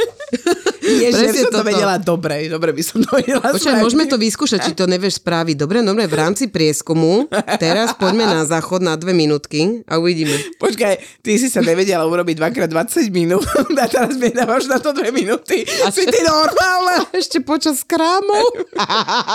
Že 0.80 1.12
Presne 1.12 1.42
som 1.44 1.52
to 1.52 1.60
toto. 1.62 1.70
vedela 1.70 1.96
dobre, 2.02 2.50
dobre 2.50 2.72
by 2.74 2.84
som 2.86 2.98
to 3.04 3.10
vedela 3.14 3.44
Počkaj, 3.44 3.84
môžeme 3.84 4.06
to 4.10 4.18
vyskúšať, 4.18 4.72
či 4.72 4.74
to 4.74 4.90
nevieš 4.90 5.22
spraviť. 5.22 5.56
Dobre, 5.60 5.84
dobre, 5.86 6.10
v 6.10 6.16
rámci 6.18 6.50
prieskumu. 6.50 7.30
Teraz 7.62 7.94
poďme 7.94 8.26
na 8.26 8.42
záchod 8.48 8.82
na 8.82 8.98
dve 8.98 9.14
minútky 9.14 9.86
a 9.86 10.02
uvidíme. 10.02 10.34
Počkaj, 10.58 11.22
ty 11.22 11.38
si 11.38 11.52
sa 11.52 11.62
nevedela 11.62 12.06
urobiť 12.08 12.36
dvakrát 12.40 12.70
20 12.72 13.10
minút 13.14 13.46
a 13.78 13.86
teraz 13.86 14.16
mi 14.18 14.34
dávaš 14.34 14.66
na 14.66 14.82
to 14.82 14.96
dve 14.96 15.14
minúty. 15.14 15.68
A 15.86 15.94
si 15.94 16.06
ty 16.08 16.20
normálna? 16.26 17.06
Ešte 17.20 17.44
počas 17.44 17.86
krámov. 17.86 18.66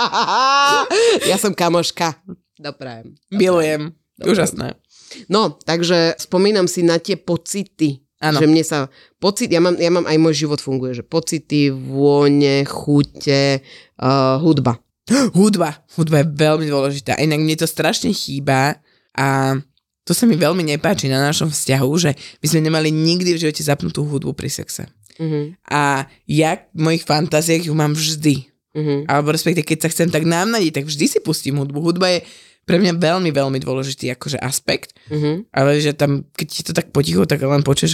ja 1.29 1.37
som 1.39 1.55
kamoška. 1.55 2.19
Doprajem. 2.55 3.15
Milujem. 3.31 3.91
Úžasné. 4.23 4.79
No, 5.27 5.55
takže 5.63 6.15
spomínam 6.19 6.67
si 6.67 6.83
na 6.83 6.99
tie 6.99 7.19
pocity. 7.19 8.04
Áno. 8.25 8.41
Že 8.41 8.47
mne 8.49 8.63
sa 8.65 8.89
pocit, 9.21 9.53
ja 9.53 9.61
mám, 9.61 9.77
ja 9.77 9.93
mám 9.93 10.09
aj 10.09 10.17
môj 10.17 10.33
život 10.33 10.57
funguje, 10.57 10.97
že 10.97 11.05
pocity, 11.05 11.69
vône, 11.69 12.65
chute, 12.65 13.61
uh, 14.01 14.41
hudba. 14.41 14.81
Hudba. 15.37 15.85
Hudba 15.93 16.25
je 16.25 16.33
veľmi 16.33 16.65
dôležitá. 16.65 17.21
Inak 17.21 17.37
mne 17.37 17.53
to 17.61 17.69
strašne 17.69 18.09
chýba 18.09 18.81
a 19.13 19.53
to 20.05 20.13
sa 20.13 20.25
mi 20.25 20.37
veľmi 20.37 20.65
nepáči 20.65 21.09
na 21.09 21.21
našom 21.21 21.49
vzťahu, 21.49 21.91
že 21.97 22.17
my 22.41 22.45
sme 22.45 22.61
nemali 22.65 22.89
nikdy 22.93 23.37
v 23.37 23.41
živote 23.45 23.61
zapnutú 23.61 24.05
hudbu 24.05 24.37
pri 24.37 24.49
sexe. 24.53 24.85
Uh-huh, 25.17 25.53
A 25.65 26.05
ja 26.29 26.61
v 26.73 26.79
mojich 26.89 27.05
fantáziách 27.05 27.69
ju 27.69 27.73
mám 27.73 27.93
vždy. 27.97 28.49
uh-huh. 28.77 29.01
Alebo 29.09 29.33
respektive, 29.33 29.65
keď 29.65 29.85
sa 29.85 29.91
chcem 29.93 30.09
tak 30.13 30.25
námnadiť, 30.25 30.81
tak 30.81 30.85
vždy 30.85 31.05
si 31.09 31.19
pustím 31.21 31.57
hudbu. 31.57 31.81
Hudba 31.81 32.09
je 32.13 32.19
pre 32.65 32.81
mňa 32.81 32.97
veľmi, 32.97 33.29
veľmi 33.29 33.59
dôležitý 33.61 34.09
akože 34.17 34.41
aspekt. 34.41 34.97
Uh-huh. 35.07 35.45
Ale 35.53 35.77
že 35.77 35.93
tam, 35.93 36.25
keď 36.33 36.47
ti 36.49 36.61
to 36.65 36.73
tak 36.73 36.89
potichu, 36.89 37.23
tak 37.29 37.41
len 37.45 37.61
počuješ 37.61 37.93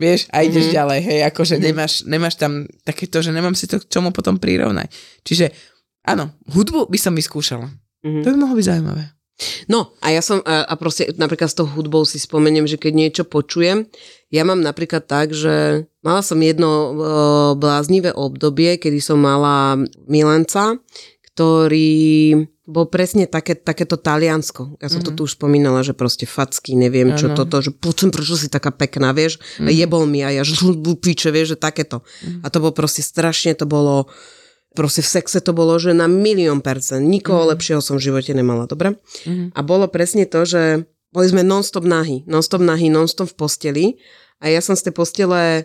vieš, 0.00 0.26
a 0.32 0.40
ideš 0.40 0.50
Mhm. 0.50 0.56
mm-hmm. 0.64 0.78
ďalej, 0.80 1.00
hej, 1.04 1.20
akože 1.28 1.54
mm-hmm. 1.54 1.68
nemáš, 1.68 1.92
nemáš 2.08 2.34
tam 2.40 2.64
takéto, 2.88 3.20
že 3.20 3.30
nemám 3.36 3.52
si 3.52 3.68
to 3.68 3.76
k 3.76 3.86
čomu 3.86 4.10
potom 4.16 4.40
prirovnať. 4.40 4.88
Čiže 5.22 5.52
áno, 6.08 6.32
hudbu 6.50 6.88
by 6.88 6.98
som 6.98 7.12
vyskúšala. 7.12 7.68
Mhm. 8.00 8.24
To 8.24 8.26
by 8.32 8.36
mohlo 8.40 8.56
byť 8.56 8.66
zaujímavé. 8.66 9.04
No 9.72 9.96
a 10.04 10.12
ja 10.12 10.20
som, 10.20 10.44
a, 10.44 10.68
a 10.68 10.74
proste 10.76 11.08
napríklad 11.16 11.48
s 11.48 11.56
tou 11.56 11.64
hudbou 11.64 12.04
si 12.04 12.20
spomeniem, 12.20 12.68
že 12.68 12.76
keď 12.76 12.92
niečo 12.92 13.24
počujem, 13.24 13.88
ja 14.28 14.44
mám 14.44 14.60
napríklad 14.60 15.08
tak, 15.08 15.32
že 15.32 15.88
mala 16.04 16.20
som 16.20 16.36
jedno 16.44 16.68
uh, 16.68 16.92
bláznivé 17.56 18.12
obdobie, 18.12 18.76
kedy 18.76 19.00
som 19.00 19.16
mala 19.16 19.80
milenca, 20.04 20.76
ktorý 21.40 22.36
bol 22.68 22.84
presne 22.92 23.24
také, 23.24 23.56
takéto 23.56 23.96
Taliansko. 23.96 24.76
Ja 24.76 24.92
som 24.92 25.00
mm-hmm. 25.00 25.16
to 25.16 25.16
tu 25.16 25.20
už 25.24 25.40
spomínala, 25.40 25.80
že 25.80 25.96
proste 25.96 26.28
facky, 26.28 26.76
neviem 26.76 27.16
čo 27.16 27.32
ano. 27.32 27.36
toto, 27.40 27.64
že 27.64 27.72
počujem, 27.72 28.12
prečo 28.12 28.36
si 28.36 28.52
taká 28.52 28.68
pekná, 28.68 29.16
vieš, 29.16 29.40
mm-hmm. 29.40 29.72
jebol 29.72 30.04
mi 30.04 30.20
a 30.20 30.28
ja, 30.28 30.44
že 30.44 30.60
píče, 31.08 31.32
vieš, 31.32 31.56
že 31.56 31.64
takéto. 31.64 32.04
Mm-hmm. 32.04 32.44
A 32.44 32.46
to 32.52 32.60
bolo 32.60 32.76
proste 32.76 33.00
strašne, 33.00 33.56
to 33.56 33.64
bolo 33.64 34.12
Proste 34.70 35.02
v 35.02 35.10
sexe 35.18 35.42
to 35.42 35.50
bolo, 35.50 35.82
že 35.82 35.90
na 35.90 36.06
milión 36.06 36.62
percent. 36.62 37.02
Nikoho 37.02 37.42
mm. 37.42 37.50
lepšieho 37.58 37.82
som 37.82 37.98
v 37.98 38.06
živote 38.06 38.30
nemala, 38.30 38.70
dobre? 38.70 39.02
Mm. 39.26 39.50
A 39.50 39.60
bolo 39.66 39.90
presne 39.90 40.30
to, 40.30 40.46
že 40.46 40.86
boli 41.10 41.26
sme 41.26 41.42
non-stop 41.42 41.82
nahy, 41.82 42.22
non-stop 42.30 42.62
nahy, 42.62 42.86
non-stop 42.86 43.34
v 43.34 43.36
posteli 43.36 43.84
a 44.40 44.48
ja 44.48 44.64
som 44.64 44.72
z 44.72 44.88
tej 44.88 44.94
postele 44.96 45.40
e, 45.44 45.62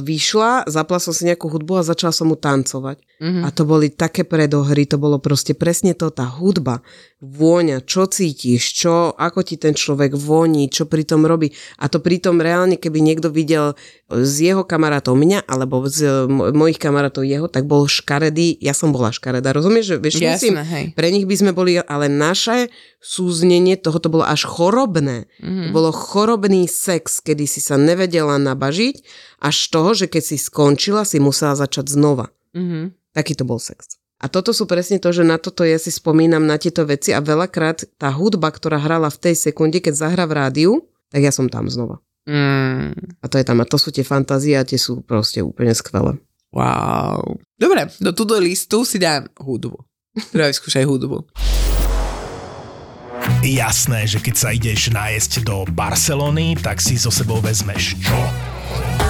vyšla, 0.00 0.64
zapla 0.64 0.96
som 0.96 1.12
si 1.12 1.28
nejakú 1.28 1.52
hudbu 1.52 1.84
a 1.84 1.84
začala 1.84 2.08
som 2.08 2.32
mu 2.32 2.40
tancovať. 2.40 2.96
Mm-hmm. 3.20 3.44
A 3.44 3.48
to 3.52 3.68
boli 3.68 3.92
také 3.92 4.24
predohry, 4.24 4.88
to 4.88 4.96
bolo 4.96 5.20
proste 5.20 5.52
presne 5.52 5.92
to, 5.92 6.08
tá 6.08 6.24
hudba, 6.24 6.80
vôňa, 7.20 7.84
čo 7.84 8.08
cítiš, 8.08 8.76
čo, 8.80 9.12
ako 9.12 9.40
ti 9.44 9.60
ten 9.60 9.76
človek 9.76 10.16
voní, 10.16 10.72
čo 10.72 10.88
pri 10.88 11.04
tom 11.04 11.28
robí. 11.28 11.52
A 11.80 11.92
to 11.92 12.00
pritom 12.00 12.40
reálne, 12.40 12.80
keby 12.80 13.00
niekto 13.00 13.28
videl 13.28 13.76
z 14.08 14.52
jeho 14.52 14.64
kamarátov 14.64 15.16
mňa, 15.16 15.44
alebo 15.44 15.84
z 15.88 16.28
mojich 16.32 16.80
kamarátov 16.80 17.24
jeho, 17.24 17.48
tak 17.48 17.64
bol 17.68 17.88
škaredý, 17.88 18.56
ja 18.60 18.76
som 18.76 18.92
bola 18.92 19.12
škareda, 19.12 19.52
rozumieš? 19.52 19.94
Že, 19.94 19.96
vieš, 20.00 20.14
Jasne, 20.16 20.32
myslím, 20.32 20.56
hej. 20.64 20.84
pre 20.96 21.08
nich 21.12 21.24
by 21.28 21.36
sme 21.38 21.52
boli, 21.52 21.76
ale 21.80 22.08
naše 22.08 22.68
súznenie, 23.04 23.76
toho 23.76 24.00
to 24.00 24.08
bolo 24.08 24.24
až 24.24 24.48
chorobné. 24.48 25.28
Mm-hmm. 25.40 25.68
To 25.68 25.70
bolo 25.72 25.90
chorobný 25.92 26.64
sex, 26.68 27.20
kedy 27.20 27.44
si 27.48 27.60
sa 27.60 27.76
nevedela 28.14 28.38
nabažiť, 28.38 29.02
až 29.42 29.56
toho, 29.74 29.90
že 29.98 30.06
keď 30.06 30.22
si 30.22 30.36
skončila, 30.38 31.02
si 31.02 31.18
musela 31.18 31.58
začať 31.58 31.90
znova. 31.90 32.30
Mm-hmm. 32.54 32.94
Taký 33.10 33.34
to 33.34 33.42
bol 33.42 33.58
sex. 33.58 33.98
A 34.22 34.30
toto 34.30 34.54
sú 34.54 34.64
presne 34.64 35.02
to, 35.02 35.10
že 35.10 35.26
na 35.26 35.36
toto 35.36 35.66
ja 35.66 35.76
si 35.76 35.90
spomínam 35.90 36.46
na 36.46 36.56
tieto 36.56 36.86
veci 36.86 37.10
a 37.10 37.20
veľakrát 37.20 37.98
tá 37.98 38.08
hudba, 38.14 38.48
ktorá 38.54 38.78
hrala 38.78 39.10
v 39.10 39.20
tej 39.20 39.34
sekunde, 39.50 39.82
keď 39.82 39.94
zahra 39.98 40.24
v 40.24 40.32
rádiu, 40.38 40.72
tak 41.10 41.26
ja 41.26 41.34
som 41.34 41.50
tam 41.50 41.66
znova. 41.66 41.98
Mm. 42.24 42.94
A 43.20 43.24
to 43.28 43.36
je 43.36 43.44
tam. 43.44 43.60
A 43.60 43.68
to 43.68 43.76
sú 43.76 43.92
tie 43.92 44.06
fantázie 44.06 44.56
a 44.56 44.64
tie 44.64 44.80
sú 44.80 45.04
proste 45.04 45.44
úplne 45.44 45.76
skvelé. 45.76 46.16
Wow. 46.54 47.36
Dobre, 47.58 47.90
do 48.00 48.14
túto 48.16 48.38
listu 48.40 48.86
si 48.86 48.96
dám 48.96 49.28
hudbu. 49.36 49.76
Teda 50.32 50.48
vyskúšaj 50.48 50.86
hudbu. 50.86 51.26
Jasné, 53.44 54.08
že 54.08 54.18
keď 54.20 54.34
sa 54.34 54.48
ideš 54.56 54.88
nájsť 54.92 55.44
do 55.44 55.68
Barcelony, 55.68 56.56
tak 56.56 56.80
si 56.80 56.96
so 56.96 57.12
sebou 57.12 57.40
vezmeš 57.44 57.96
čo? 58.00 58.18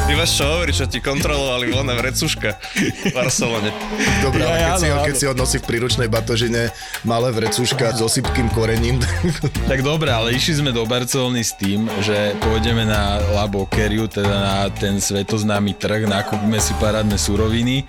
Ty 0.04 0.12
máš 0.20 0.36
čo 0.36 0.44
hovoriť, 0.44 0.74
čo 0.76 0.86
ti 0.90 1.00
kontrolovali 1.00 1.72
voľná 1.72 1.96
vrecuška 1.96 2.60
v 2.76 3.14
Barcelone. 3.16 3.72
Dobre, 4.20 4.44
ale 4.44 4.60
keď, 4.60 4.76
si 4.76 4.86
ho, 4.92 4.96
keď 5.00 5.14
si 5.16 5.24
ho 5.24 5.32
nosí 5.32 5.56
v 5.62 5.64
príručnej 5.64 6.12
batožine 6.12 6.68
malé 7.08 7.32
vrecuška 7.32 7.96
s 7.96 8.04
osypkým 8.04 8.52
korením. 8.52 9.00
tak 9.70 9.80
dobre, 9.80 10.12
ale 10.12 10.36
išli 10.36 10.60
sme 10.60 10.76
do 10.76 10.84
Barcelony 10.84 11.40
s 11.40 11.56
tým, 11.56 11.88
že 12.04 12.36
pôjdeme 12.44 12.84
na 12.84 13.16
La 13.32 13.48
Boqueriu, 13.48 14.04
teda 14.04 14.28
na 14.28 14.56
ten 14.68 15.00
svetoznámy 15.00 15.72
trh, 15.80 16.04
nakúpime 16.04 16.60
si 16.60 16.76
parádne 16.76 17.16
suroviny 17.16 17.88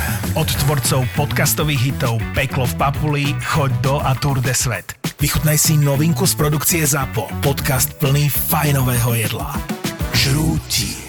Od 0.31 0.47
tvorcov 0.47 1.03
podcastových 1.19 1.91
hitov 1.91 2.15
Peklo 2.31 2.63
v 2.63 2.75
Papuli, 2.79 3.25
Choď 3.51 3.71
do 3.83 3.95
a 3.99 4.15
Tour 4.15 4.39
de 4.39 4.55
Svet. 4.55 4.95
Vychutnaj 5.19 5.59
si 5.59 5.75
novinku 5.75 6.23
z 6.23 6.39
produkcie 6.39 6.87
ZAPO. 6.87 7.27
Podcast 7.43 7.91
plný 7.99 8.31
fajnového 8.31 9.11
jedla. 9.11 9.51
Žrúti. 10.15 11.00